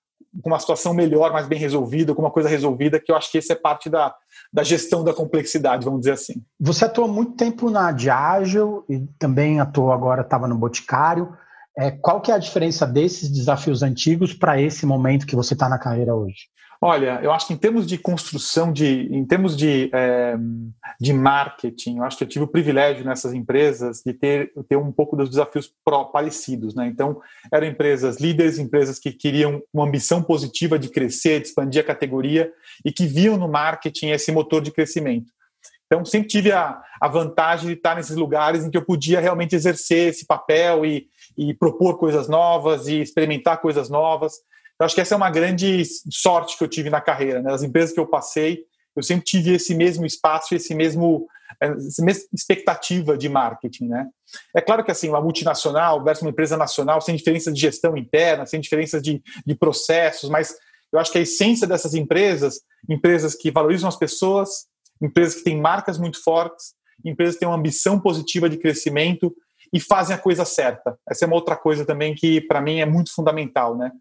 com 0.41 0.49
uma 0.49 0.59
situação 0.59 0.93
melhor, 0.93 1.33
mais 1.33 1.47
bem 1.47 1.59
resolvida, 1.59 2.15
com 2.15 2.21
uma 2.21 2.31
coisa 2.31 2.47
resolvida, 2.47 2.99
que 2.99 3.11
eu 3.11 3.15
acho 3.15 3.31
que 3.31 3.37
esse 3.37 3.51
é 3.51 3.55
parte 3.55 3.89
da, 3.89 4.13
da 4.51 4.63
gestão 4.63 5.03
da 5.03 5.13
complexidade, 5.13 5.83
vamos 5.83 6.01
dizer 6.01 6.13
assim. 6.13 6.41
Você 6.59 6.85
atuou 6.85 7.07
muito 7.07 7.33
tempo 7.33 7.69
na 7.69 7.91
Diageo 7.91 8.85
e 8.89 8.99
também 9.19 9.59
atuou 9.59 9.91
agora, 9.91 10.21
estava 10.21 10.47
no 10.47 10.57
Boticário. 10.57 11.35
É, 11.77 11.91
qual 11.91 12.21
que 12.21 12.31
é 12.31 12.35
a 12.35 12.39
diferença 12.39 12.85
desses 12.85 13.29
desafios 13.29 13.81
antigos 13.81 14.33
para 14.33 14.61
esse 14.61 14.85
momento 14.85 15.25
que 15.25 15.35
você 15.35 15.53
está 15.53 15.67
na 15.67 15.79
carreira 15.79 16.15
hoje? 16.15 16.49
Olha, 16.83 17.19
eu 17.21 17.31
acho 17.31 17.45
que 17.45 17.53
em 17.53 17.57
termos 17.57 17.85
de 17.85 17.95
construção, 17.95 18.73
de, 18.73 19.07
em 19.11 19.23
termos 19.23 19.55
de, 19.55 19.91
é, 19.93 20.35
de 20.99 21.13
marketing, 21.13 21.97
eu 21.97 22.03
acho 22.03 22.17
que 22.17 22.23
eu 22.23 22.27
tive 22.27 22.45
o 22.45 22.47
privilégio 22.47 23.05
nessas 23.05 23.35
empresas 23.35 24.01
de 24.03 24.11
ter, 24.11 24.51
ter 24.67 24.77
um 24.77 24.91
pouco 24.91 25.15
dos 25.15 25.29
desafios 25.29 25.71
pró, 25.85 26.05
parecidos. 26.05 26.73
Né? 26.73 26.87
Então, 26.87 27.21
eram 27.53 27.67
empresas 27.67 28.19
líderes, 28.19 28.57
empresas 28.57 28.97
que 28.97 29.11
queriam 29.11 29.61
uma 29.71 29.85
ambição 29.85 30.23
positiva 30.23 30.79
de 30.79 30.89
crescer, 30.89 31.39
de 31.39 31.49
expandir 31.49 31.81
a 31.81 31.85
categoria 31.85 32.51
e 32.83 32.91
que 32.91 33.05
viam 33.05 33.37
no 33.37 33.47
marketing 33.47 34.09
esse 34.09 34.31
motor 34.31 34.59
de 34.59 34.71
crescimento. 34.71 35.31
Então, 35.85 36.03
sempre 36.03 36.29
tive 36.29 36.51
a, 36.51 36.81
a 36.99 37.07
vantagem 37.07 37.67
de 37.67 37.73
estar 37.73 37.95
nesses 37.95 38.15
lugares 38.15 38.65
em 38.65 38.71
que 38.71 38.77
eu 38.77 38.85
podia 38.85 39.19
realmente 39.19 39.55
exercer 39.55 40.09
esse 40.09 40.25
papel 40.25 40.83
e, 40.83 41.05
e 41.37 41.53
propor 41.53 41.99
coisas 41.99 42.27
novas 42.27 42.87
e 42.87 42.99
experimentar 42.99 43.61
coisas 43.61 43.87
novas. 43.87 44.33
Eu 44.81 44.85
acho 44.85 44.95
que 44.95 45.01
essa 45.01 45.13
é 45.13 45.17
uma 45.17 45.29
grande 45.29 45.83
sorte 46.09 46.57
que 46.57 46.63
eu 46.63 46.67
tive 46.67 46.89
na 46.89 46.99
carreira. 46.99 47.39
Né? 47.39 47.53
As 47.53 47.61
empresas 47.61 47.93
que 47.93 47.99
eu 47.99 48.07
passei, 48.07 48.65
eu 48.95 49.03
sempre 49.03 49.23
tive 49.23 49.53
esse 49.53 49.75
mesmo 49.75 50.07
espaço, 50.07 50.55
esse 50.55 50.73
mesmo 50.73 51.27
essa 51.59 52.03
mesma 52.03 52.23
expectativa 52.33 53.15
de 53.15 53.29
marketing, 53.29 53.89
né? 53.89 54.07
É 54.55 54.61
claro 54.61 54.83
que 54.83 54.89
assim, 54.89 55.09
uma 55.09 55.21
multinacional 55.21 56.03
versus 56.03 56.23
uma 56.23 56.31
empresa 56.31 56.57
nacional, 56.57 56.99
sem 56.99 57.15
diferença 57.15 57.51
de 57.51 57.59
gestão 57.59 57.95
interna, 57.95 58.47
sem 58.47 58.59
diferença 58.59 58.99
de, 58.99 59.21
de 59.45 59.53
processos, 59.53 60.29
mas 60.29 60.55
eu 60.91 60.97
acho 60.97 61.11
que 61.11 61.19
a 61.19 61.21
essência 61.21 61.67
dessas 61.67 61.93
empresas, 61.93 62.61
empresas 62.89 63.35
que 63.35 63.51
valorizam 63.51 63.87
as 63.87 63.97
pessoas, 63.97 64.65
empresas 64.99 65.35
que 65.35 65.43
têm 65.43 65.59
marcas 65.59 65.99
muito 65.99 66.23
fortes, 66.23 66.73
empresas 67.05 67.35
que 67.35 67.41
têm 67.41 67.49
uma 67.49 67.57
ambição 67.57 67.99
positiva 67.99 68.49
de 68.49 68.57
crescimento 68.57 69.31
e 69.71 69.79
fazem 69.79 70.15
a 70.15 70.19
coisa 70.19 70.45
certa. 70.45 70.97
Essa 71.07 71.25
é 71.25 71.27
uma 71.27 71.35
outra 71.35 71.55
coisa 71.55 71.85
também 71.85 72.15
que 72.15 72.41
para 72.41 72.61
mim 72.61 72.79
é 72.79 72.85
muito 72.85 73.13
fundamental, 73.13 73.77
né? 73.77 73.91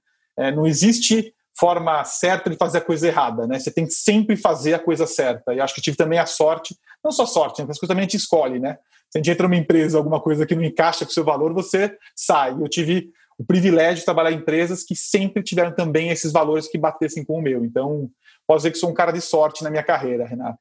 É, 0.40 0.50
não 0.50 0.66
existe 0.66 1.34
forma 1.58 2.02
certa 2.04 2.48
de 2.48 2.56
fazer 2.56 2.78
a 2.78 2.80
coisa 2.80 3.06
errada, 3.06 3.46
né? 3.46 3.58
Você 3.58 3.70
tem 3.70 3.84
que 3.84 3.92
sempre 3.92 4.36
fazer 4.36 4.72
a 4.72 4.78
coisa 4.78 5.06
certa. 5.06 5.52
E 5.52 5.60
acho 5.60 5.74
que 5.74 5.82
tive 5.82 5.96
também 5.96 6.18
a 6.18 6.24
sorte, 6.24 6.74
não 7.04 7.12
só 7.12 7.26
sorte, 7.26 7.60
né? 7.60 7.66
mas 7.68 7.78
também 7.78 7.98
a 7.98 8.02
gente 8.02 8.16
escolhe, 8.16 8.58
né? 8.58 8.78
Se 9.10 9.18
a 9.18 9.18
gente 9.18 9.30
entra 9.30 9.46
numa 9.46 9.60
empresa, 9.60 9.98
alguma 9.98 10.20
coisa 10.20 10.46
que 10.46 10.54
não 10.54 10.62
encaixa 10.62 11.04
com 11.04 11.10
o 11.10 11.14
seu 11.14 11.24
valor, 11.24 11.52
você 11.52 11.94
sai. 12.14 12.52
Eu 12.52 12.68
tive 12.68 13.10
o 13.36 13.44
privilégio 13.44 14.00
de 14.00 14.04
trabalhar 14.04 14.32
em 14.32 14.36
empresas 14.36 14.84
que 14.84 14.94
sempre 14.94 15.42
tiveram 15.42 15.74
também 15.74 16.10
esses 16.10 16.32
valores 16.32 16.68
que 16.68 16.78
batessem 16.78 17.24
com 17.24 17.38
o 17.38 17.42
meu. 17.42 17.64
Então, 17.64 18.08
posso 18.50 18.62
dizer 18.62 18.72
que 18.72 18.78
sou 18.78 18.90
um 18.90 18.94
cara 18.94 19.12
de 19.12 19.20
sorte 19.20 19.62
na 19.62 19.70
minha 19.70 19.82
carreira, 19.84 20.26
Renato. 20.26 20.58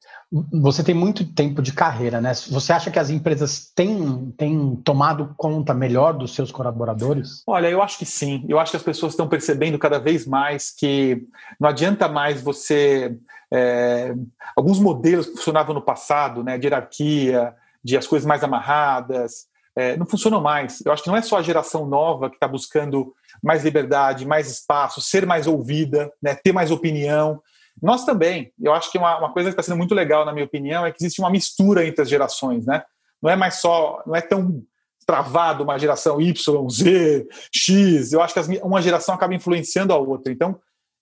Você 0.62 0.84
tem 0.84 0.94
muito 0.94 1.24
tempo 1.24 1.60
de 1.60 1.72
carreira, 1.72 2.20
né? 2.20 2.32
Você 2.34 2.72
acha 2.72 2.88
que 2.88 3.00
as 3.00 3.10
empresas 3.10 3.68
têm, 3.74 4.32
têm 4.38 4.76
tomado 4.84 5.34
conta 5.36 5.74
melhor 5.74 6.12
dos 6.12 6.32
seus 6.32 6.52
colaboradores? 6.52 7.42
Olha, 7.48 7.68
eu 7.68 7.82
acho 7.82 7.98
que 7.98 8.06
sim. 8.06 8.46
Eu 8.48 8.60
acho 8.60 8.70
que 8.70 8.76
as 8.76 8.82
pessoas 8.84 9.14
estão 9.14 9.28
percebendo 9.28 9.76
cada 9.76 9.98
vez 9.98 10.24
mais 10.24 10.70
que 10.70 11.20
não 11.58 11.68
adianta 11.68 12.06
mais 12.06 12.40
você. 12.40 13.18
É, 13.52 14.14
alguns 14.54 14.78
modelos 14.78 15.26
que 15.26 15.32
funcionavam 15.32 15.74
no 15.74 15.82
passado, 15.82 16.44
né, 16.44 16.56
de 16.58 16.68
hierarquia, 16.68 17.52
de 17.82 17.96
as 17.96 18.06
coisas 18.06 18.24
mais 18.24 18.44
amarradas, 18.44 19.48
é, 19.74 19.96
não 19.96 20.06
funcionam 20.06 20.40
mais. 20.40 20.80
Eu 20.86 20.92
acho 20.92 21.02
que 21.02 21.08
não 21.08 21.16
é 21.16 21.22
só 21.22 21.38
a 21.38 21.42
geração 21.42 21.86
nova 21.86 22.30
que 22.30 22.36
está 22.36 22.46
buscando 22.46 23.12
mais 23.42 23.64
liberdade, 23.64 24.24
mais 24.24 24.48
espaço, 24.48 25.00
ser 25.00 25.26
mais 25.26 25.48
ouvida, 25.48 26.12
né, 26.22 26.36
ter 26.36 26.52
mais 26.52 26.70
opinião. 26.70 27.42
Nós 27.82 28.04
também. 28.04 28.52
Eu 28.60 28.72
acho 28.72 28.90
que 28.90 28.98
uma, 28.98 29.18
uma 29.18 29.32
coisa 29.32 29.48
que 29.48 29.54
está 29.54 29.62
sendo 29.62 29.78
muito 29.78 29.94
legal, 29.94 30.24
na 30.24 30.32
minha 30.32 30.44
opinião, 30.44 30.84
é 30.84 30.92
que 30.92 31.02
existe 31.02 31.20
uma 31.20 31.30
mistura 31.30 31.86
entre 31.86 32.02
as 32.02 32.08
gerações, 32.08 32.66
né? 32.66 32.82
Não 33.22 33.30
é 33.30 33.36
mais 33.36 33.56
só, 33.56 34.02
não 34.06 34.14
é 34.14 34.20
tão 34.20 34.62
travado 35.06 35.64
uma 35.64 35.78
geração 35.78 36.20
Y, 36.20 36.68
Z, 36.70 37.26
X. 37.52 38.12
Eu 38.12 38.22
acho 38.22 38.34
que 38.34 38.40
as, 38.40 38.48
uma 38.62 38.80
geração 38.80 39.14
acaba 39.14 39.34
influenciando 39.34 39.92
a 39.92 39.96
outra. 39.96 40.32
Então, 40.32 40.60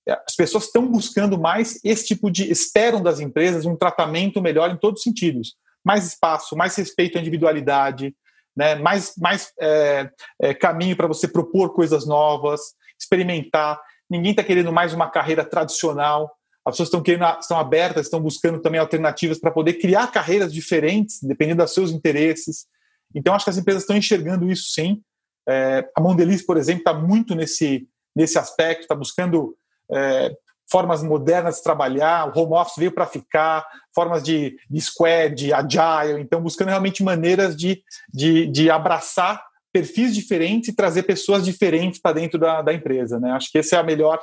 é, 0.09 0.13
as 0.27 0.35
pessoas 0.35 0.65
estão 0.65 0.87
buscando 0.87 1.39
mais 1.39 1.79
esse 1.85 2.07
tipo 2.07 2.31
de, 2.31 2.51
esperam 2.51 3.03
das 3.03 3.21
empresas 3.21 3.67
um 3.67 3.77
tratamento 3.77 4.41
melhor 4.41 4.71
em 4.71 4.77
todos 4.77 5.01
os 5.01 5.05
sentidos. 5.05 5.55
Mais 5.85 6.07
espaço, 6.07 6.57
mais 6.57 6.75
respeito 6.77 7.19
à 7.19 7.21
individualidade, 7.21 8.15
né? 8.57 8.75
mais, 8.77 9.15
mais 9.17 9.53
é, 9.61 10.11
é, 10.41 10.55
caminho 10.55 10.97
para 10.97 11.07
você 11.07 11.29
propor 11.29 11.75
coisas 11.75 12.07
novas, 12.07 12.61
experimentar. 12.99 13.81
Ninguém 14.09 14.31
está 14.31 14.43
querendo 14.43 14.73
mais 14.73 14.95
uma 14.95 15.11
carreira 15.11 15.45
tradicional 15.45 16.38
as 16.69 16.75
pessoas 16.75 16.89
estão 16.89 17.03
querendo, 17.03 17.25
estão 17.41 17.59
abertas, 17.59 18.07
estão 18.07 18.21
buscando 18.21 18.61
também 18.61 18.81
alternativas 18.81 19.39
para 19.39 19.51
poder 19.51 19.75
criar 19.75 20.07
carreiras 20.09 20.53
diferentes, 20.53 21.23
dependendo 21.23 21.63
dos 21.63 21.73
seus 21.73 21.91
interesses. 21.91 22.67
Então, 23.15 23.35
acho 23.35 23.45
que 23.45 23.51
as 23.51 23.59
empresas 23.59 23.83
estão 23.83 23.97
enxergando 23.97 24.51
isso 24.51 24.71
sim. 24.73 25.03
É, 25.49 25.89
a 25.97 26.01
Mondeliz, 26.01 26.45
por 26.45 26.57
exemplo, 26.57 26.81
está 26.81 26.93
muito 26.93 27.35
nesse, 27.35 27.89
nesse 28.15 28.39
aspecto, 28.39 28.83
está 28.83 28.95
buscando 28.95 29.57
é, 29.91 30.31
formas 30.71 31.03
modernas 31.03 31.57
de 31.57 31.63
trabalhar, 31.63 32.29
o 32.29 32.39
home 32.39 32.55
office 32.55 32.77
veio 32.77 32.93
para 32.93 33.07
ficar, 33.07 33.67
formas 33.95 34.23
de, 34.23 34.57
de 34.69 34.81
squad, 34.81 35.53
agile, 35.53 36.21
então 36.21 36.43
buscando 36.43 36.69
realmente 36.69 37.03
maneiras 37.03 37.57
de, 37.57 37.83
de, 38.13 38.47
de 38.47 38.71
abraçar 38.71 39.43
perfis 39.73 40.15
diferentes 40.15 40.69
e 40.69 40.77
trazer 40.77 41.05
pessoas 41.05 41.45
diferentes 41.45 42.01
para 42.01 42.15
dentro 42.15 42.39
da, 42.39 42.61
da 42.61 42.73
empresa. 42.75 43.19
Né? 43.19 43.31
Acho 43.31 43.51
que 43.51 43.59
essa 43.59 43.77
é 43.77 43.79
a 43.79 43.83
melhor 43.83 44.21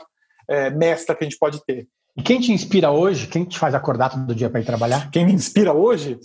é, 0.48 0.70
mestra 0.70 1.16
que 1.16 1.24
a 1.24 1.28
gente 1.28 1.40
pode 1.40 1.64
ter. 1.66 1.88
E 2.18 2.24
quem 2.24 2.40
te 2.40 2.54
inspira 2.54 2.92
hoje? 2.92 3.28
Quem 3.28 3.44
te 3.44 3.60
faz 3.60 3.76
acordar 3.76 4.10
todo 4.10 4.34
dia 4.34 4.50
para 4.50 4.62
ir 4.62 4.66
trabalhar? 4.66 5.12
Quem 5.12 5.26
me 5.26 5.34
inspira 5.34 5.74
hoje? 5.74 6.18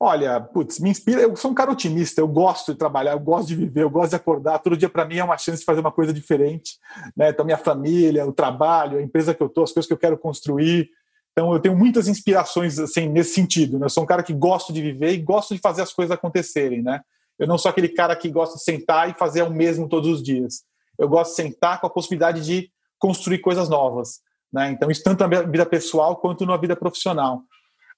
Olha, 0.00 0.40
putz, 0.40 0.80
me 0.80 0.88
inspira. 0.88 1.20
Eu 1.20 1.36
sou 1.36 1.50
um 1.50 1.54
cara 1.54 1.70
otimista, 1.70 2.22
eu 2.22 2.28
gosto 2.28 2.72
de 2.72 2.78
trabalhar, 2.78 3.12
eu 3.12 3.20
gosto 3.20 3.48
de 3.48 3.54
viver, 3.54 3.82
eu 3.82 3.90
gosto 3.90 4.10
de 4.10 4.16
acordar. 4.16 4.58
Todo 4.60 4.78
dia 4.78 4.88
para 4.88 5.04
mim 5.04 5.18
é 5.18 5.24
uma 5.24 5.36
chance 5.36 5.60
de 5.60 5.64
fazer 5.66 5.80
uma 5.80 5.92
coisa 5.92 6.10
diferente. 6.10 6.78
Né? 7.14 7.28
Então, 7.28 7.44
minha 7.44 7.58
família, 7.58 8.26
o 8.26 8.32
trabalho, 8.32 8.98
a 8.98 9.02
empresa 9.02 9.34
que 9.34 9.42
eu 9.42 9.46
estou, 9.46 9.64
as 9.64 9.72
coisas 9.72 9.86
que 9.86 9.92
eu 9.92 9.98
quero 9.98 10.16
construir. 10.16 10.88
Então, 11.32 11.52
eu 11.52 11.60
tenho 11.60 11.76
muitas 11.76 12.08
inspirações 12.08 12.78
assim, 12.78 13.06
nesse 13.06 13.34
sentido. 13.34 13.78
Né? 13.78 13.84
Eu 13.84 13.90
sou 13.90 14.04
um 14.04 14.06
cara 14.06 14.22
que 14.22 14.32
gosto 14.32 14.72
de 14.72 14.80
viver 14.80 15.12
e 15.12 15.18
gosto 15.18 15.54
de 15.54 15.60
fazer 15.60 15.82
as 15.82 15.92
coisas 15.92 16.12
acontecerem. 16.12 16.82
Né? 16.82 17.02
Eu 17.38 17.46
não 17.46 17.58
sou 17.58 17.70
aquele 17.70 17.90
cara 17.90 18.16
que 18.16 18.30
gosta 18.30 18.56
de 18.56 18.64
sentar 18.64 19.10
e 19.10 19.14
fazer 19.14 19.42
o 19.42 19.50
mesmo 19.50 19.86
todos 19.86 20.08
os 20.08 20.22
dias. 20.22 20.62
Eu 20.98 21.10
gosto 21.10 21.32
de 21.32 21.36
sentar 21.36 21.78
com 21.78 21.86
a 21.86 21.90
possibilidade 21.90 22.42
de 22.42 22.70
construir 22.98 23.40
coisas 23.40 23.68
novas. 23.68 24.24
Né? 24.56 24.70
Então, 24.70 24.90
isso 24.90 25.02
tanto 25.04 25.20
na 25.26 25.42
vida 25.42 25.66
pessoal 25.66 26.16
quanto 26.16 26.46
na 26.46 26.56
vida 26.56 26.74
profissional. 26.74 27.42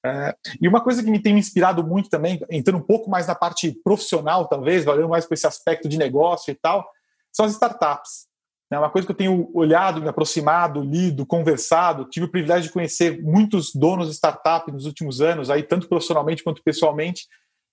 É, 0.05 0.35
e 0.61 0.66
uma 0.66 0.81
coisa 0.81 1.05
que 1.05 1.11
me 1.11 1.23
tem 1.23 1.38
inspirado 1.38 1.87
muito 1.87 2.11
também, 2.11 2.40
entrando 2.51 2.79
um 2.79 2.85
pouco 2.85 3.09
mais 3.09 3.29
na 3.29 3.35
parte 3.35 3.79
profissional, 3.85 4.49
talvez, 4.49 4.85
valendo 4.85 5.09
mais 5.09 5.25
com 5.25 5.35
esse 5.35 5.47
aspecto 5.47 5.88
de 5.88 5.97
negócio 5.97 6.51
e 6.51 6.57
tal, 6.57 6.85
são 7.33 7.47
as 7.47 7.53
startups. 7.53 8.27
É 8.73 8.79
uma 8.79 8.90
coisa 8.90 9.07
que 9.07 9.12
eu 9.12 9.16
tenho 9.16 9.49
olhado, 9.55 10.03
me 10.03 10.09
aproximado, 10.09 10.83
lido, 10.83 11.25
conversado. 11.25 12.05
Tive 12.07 12.27
o 12.27 12.31
privilégio 12.31 12.64
de 12.64 12.73
conhecer 12.73 13.23
muitos 13.23 13.73
donos 13.73 14.09
de 14.09 14.14
startup 14.14 14.71
nos 14.73 14.85
últimos 14.85 15.21
anos, 15.21 15.51
aí 15.51 15.62
tanto 15.62 15.88
profissionalmente 15.88 16.42
quanto 16.42 16.62
pessoalmente. 16.62 17.29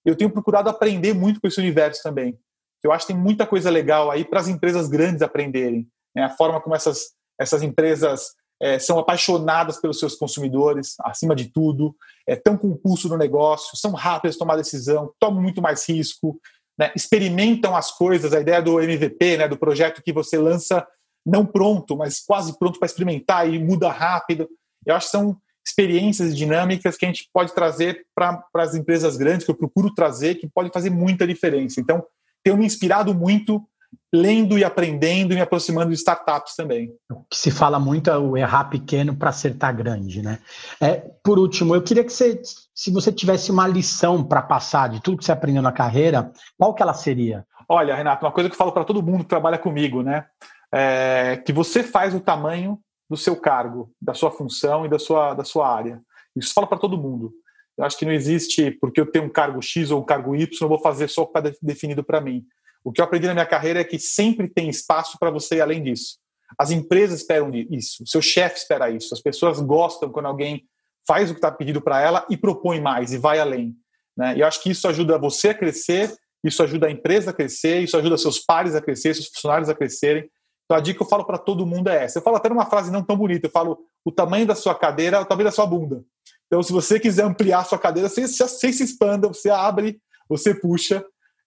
Eu 0.06 0.16
tenho 0.16 0.30
procurado 0.30 0.70
aprender 0.70 1.14
muito 1.16 1.42
com 1.42 1.48
esse 1.48 1.60
universo 1.60 2.04
também. 2.04 2.38
Eu 2.84 2.92
acho 2.92 3.08
que 3.08 3.14
tem 3.14 3.22
muita 3.22 3.48
coisa 3.48 3.72
legal 3.72 4.12
aí 4.12 4.24
para 4.24 4.40
as 4.40 4.48
empresas 4.48 4.88
grandes 4.88 5.24
aprenderem. 5.24 5.88
Né? 6.16 6.24
A 6.24 6.30
forma 6.30 6.62
como 6.62 6.76
essas, 6.76 7.16
essas 7.40 7.64
empresas 7.64 8.36
é, 8.62 8.80
são 8.80 8.98
apaixonadas 8.98 9.80
pelos 9.80 10.00
seus 10.00 10.16
consumidores, 10.16 10.96
acima 11.02 11.36
de 11.36 11.46
tudo, 11.52 11.96
estão 12.28 12.54
é, 12.54 12.58
com 12.58 12.70
o 12.70 12.78
pulso 12.78 13.10
no 13.10 13.18
negócio, 13.18 13.78
são 13.78 13.92
rápidas 13.92 14.36
a 14.36 14.40
tomar 14.40 14.56
decisão, 14.56 15.14
tomam 15.20 15.42
muito 15.42 15.62
mais 15.62 15.88
risco, 15.88 16.40
né, 16.78 16.92
experimentam 16.96 17.76
as 17.76 17.92
coisas, 17.92 18.34
a 18.34 18.40
ideia 18.40 18.62
do 18.62 18.80
MVP, 18.80 19.38
né, 19.38 19.48
do 19.48 19.58
projeto 19.58 20.02
que 20.02 20.14
você 20.14 20.38
lança 20.38 20.86
não 21.26 21.46
pronto, 21.46 21.98
mas 21.98 22.20
quase 22.20 22.58
pronto 22.58 22.78
para 22.78 22.86
experimentar 22.86 23.52
e 23.52 23.58
muda 23.58 23.90
rápido. 23.90 24.48
Eu 24.86 24.96
acho 24.96 25.08
que 25.08 25.12
são 25.12 25.38
experiências 25.66 26.38
dinâmicas 26.38 26.96
que 26.96 27.06
a 27.06 27.08
gente 27.08 27.28
pode 27.34 27.54
trazer 27.54 28.06
para 28.14 28.44
as 28.54 28.76
empresas 28.76 29.18
grandes, 29.18 29.44
que 29.44 29.52
eu 29.52 29.58
procuro 29.58 29.94
trazer, 29.94 30.36
que 30.36 30.48
pode 30.48 30.70
fazer 30.72 30.92
muita 30.92 31.26
diferença. 31.26 31.82
Então, 31.82 32.06
tenho 32.44 32.58
me 32.58 32.66
inspirado 32.66 33.14
muito 33.16 33.68
lendo 34.14 34.58
e 34.58 34.64
aprendendo 34.64 35.34
e 35.34 35.36
me 35.36 35.42
aproximando 35.42 35.90
de 35.90 35.96
startups 35.96 36.56
também. 36.56 36.92
O 37.10 37.24
que 37.30 37.38
se 37.38 37.52
fala 37.52 37.80
muito 37.80 38.10
é 38.10 38.18
o 38.18 38.38
errar 38.38 38.66
pequeno 38.66 39.16
para 39.16 39.30
acertar 39.30 39.76
grande, 39.76 40.22
né? 40.22 40.40
É, 40.82 41.04
por 41.24 41.38
último, 41.40 41.76
eu 41.76 41.82
queria 41.82 42.04
que 42.04 42.12
você, 42.12 42.42
se 42.74 42.92
você 42.92 43.12
tivesse 43.12 43.52
uma 43.52 43.68
lição 43.68 44.24
para 44.24 44.42
passar 44.42 44.90
de 44.90 45.02
tudo 45.02 45.18
que 45.18 45.26
você 45.26 45.32
aprendeu 45.32 45.62
na 45.62 45.72
carreira, 45.72 46.32
qual 46.58 46.74
que 46.74 46.82
ela 46.82 46.94
seria? 46.94 47.46
Olha, 47.68 47.96
Renato, 47.96 48.26
uma 48.26 48.32
coisa 48.32 48.50
que 48.50 48.54
eu 48.54 48.58
falo 48.58 48.72
para 48.72 48.86
todo 48.86 49.04
mundo 49.04 49.24
que 49.24 49.30
trabalha 49.30 49.58
comigo, 49.58 50.04
né? 50.04 50.26
É 50.72 51.38
que 51.38 51.54
você 51.54 51.84
faz 51.84 52.14
o 52.14 52.20
tamanho 52.20 52.80
do 53.10 53.18
seu 53.18 53.36
cargo, 53.36 53.92
da 54.02 54.14
sua 54.14 54.32
função 54.32 54.86
e 54.86 54.90
da 54.90 55.00
sua, 55.00 55.34
da 55.34 55.44
sua 55.44 55.74
área. 55.74 56.02
Isso 56.36 56.54
fala 56.54 56.68
para 56.68 56.78
todo 56.78 56.98
mundo. 56.98 57.34
Eu 57.78 57.84
acho 57.84 57.98
que 57.98 58.06
não 58.06 58.12
existe, 58.12 58.72
porque 58.72 59.00
eu 59.00 59.06
tenho 59.06 59.26
um 59.26 59.30
cargo 59.30 59.62
X 59.62 59.92
ou 59.92 60.02
um 60.02 60.06
cargo 60.06 60.36
Y, 60.36 60.48
eu 60.62 60.70
vou 60.70 60.80
fazer 60.80 61.10
só 61.10 61.24
o 61.24 61.28
que 61.28 61.38
está 61.38 61.56
definido 61.62 62.04
para 62.04 62.22
mim. 62.22 62.46
O 62.86 62.92
que 62.92 63.02
eu 63.02 63.06
aprendi 63.06 63.26
na 63.26 63.34
minha 63.34 63.46
carreira 63.48 63.82
é 63.82 63.84
que 63.84 63.98
sempre 63.98 64.48
tem 64.48 64.70
espaço 64.70 65.18
para 65.20 65.32
você 65.32 65.56
ir 65.56 65.62
além 65.62 65.82
disso. 65.82 66.18
As 66.58 66.70
empresas 66.70 67.22
esperam 67.22 67.52
isso, 67.54 68.04
o 68.04 68.08
seu 68.08 68.22
chefe 68.22 68.60
espera 68.60 68.92
isso, 68.92 69.12
as 69.12 69.20
pessoas 69.20 69.60
gostam 69.60 70.12
quando 70.12 70.28
alguém 70.28 70.64
faz 71.08 71.30
o 71.30 71.34
que 71.34 71.40
está 71.40 71.52
pedido 71.52 71.82
para 71.82 72.00
ela 72.00 72.26
e 72.30 72.38
propõe 72.38 72.80
mais 72.80 73.12
e 73.12 73.18
vai 73.18 73.40
além. 73.40 73.76
Né? 74.16 74.38
E 74.38 74.42
eu 74.42 74.48
acho 74.48 74.62
que 74.62 74.70
isso 74.70 74.88
ajuda 74.88 75.18
você 75.18 75.50
a 75.50 75.54
crescer, 75.54 76.16
isso 76.44 76.62
ajuda 76.62 76.86
a 76.86 76.92
empresa 76.92 77.32
a 77.32 77.34
crescer, 77.34 77.82
isso 77.82 77.98
ajuda 77.98 78.18
seus 78.20 78.40
pares 78.40 78.76
a 78.76 78.82
crescer, 78.82 79.16
seus 79.16 79.28
funcionários 79.30 79.68
a 79.68 79.74
crescerem. 79.74 80.30
Então 80.66 80.78
a 80.78 80.80
dica 80.80 80.98
que 80.98 81.04
eu 81.04 81.10
falo 81.10 81.26
para 81.26 81.40
todo 81.40 81.66
mundo 81.66 81.90
é 81.90 82.04
essa. 82.04 82.20
Eu 82.20 82.24
falo 82.24 82.38
até 82.38 82.50
numa 82.50 82.68
frase 82.68 82.92
não 82.92 83.04
tão 83.04 83.18
bonita, 83.18 83.48
eu 83.48 83.52
falo 83.52 83.80
o 84.06 84.12
tamanho 84.12 84.46
da 84.46 84.54
sua 84.54 84.76
cadeira 84.76 85.18
é 85.18 85.20
o 85.20 85.26
tamanho 85.26 85.46
da 85.46 85.52
sua 85.52 85.66
bunda. 85.66 86.04
Então, 86.46 86.62
se 86.62 86.72
você 86.72 87.00
quiser 87.00 87.24
ampliar 87.24 87.62
a 87.62 87.64
sua 87.64 87.80
cadeira, 87.80 88.08
você, 88.08 88.28
você 88.28 88.72
se 88.72 88.84
expanda, 88.84 89.28
você 89.28 89.50
abre, 89.50 90.00
você 90.30 90.54
puxa, 90.54 91.04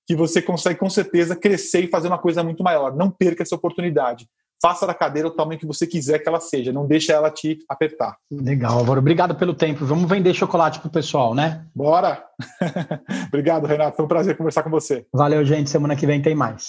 que 0.08 0.16
você 0.16 0.40
consegue 0.40 0.80
com 0.80 0.88
certeza 0.88 1.36
crescer 1.36 1.84
e 1.84 1.88
fazer 1.88 2.08
uma 2.08 2.16
coisa 2.16 2.42
muito 2.42 2.62
maior. 2.64 2.96
Não 2.96 3.10
perca 3.10 3.42
essa 3.42 3.54
oportunidade. 3.54 4.26
Faça 4.60 4.86
da 4.86 4.94
cadeira 4.94 5.28
o 5.28 5.30
tamanho 5.30 5.60
que 5.60 5.66
você 5.66 5.86
quiser 5.86 6.18
que 6.18 6.28
ela 6.28 6.40
seja, 6.40 6.72
não 6.72 6.86
deixe 6.86 7.12
ela 7.12 7.30
te 7.30 7.58
apertar. 7.68 8.16
Legal, 8.28 8.78
Álvaro. 8.78 9.00
Obrigado 9.00 9.34
pelo 9.36 9.54
tempo. 9.54 9.84
Vamos 9.84 10.08
vender 10.08 10.32
chocolate 10.34 10.80
pro 10.80 10.90
pessoal, 10.90 11.34
né? 11.34 11.64
Bora! 11.74 12.24
Obrigado, 13.28 13.66
Renato. 13.66 13.96
Foi 13.96 14.04
um 14.06 14.08
prazer 14.08 14.36
conversar 14.36 14.62
com 14.62 14.70
você. 14.70 15.06
Valeu, 15.12 15.44
gente. 15.44 15.70
Semana 15.70 15.94
que 15.94 16.06
vem 16.06 16.22
tem 16.22 16.34
mais. 16.34 16.68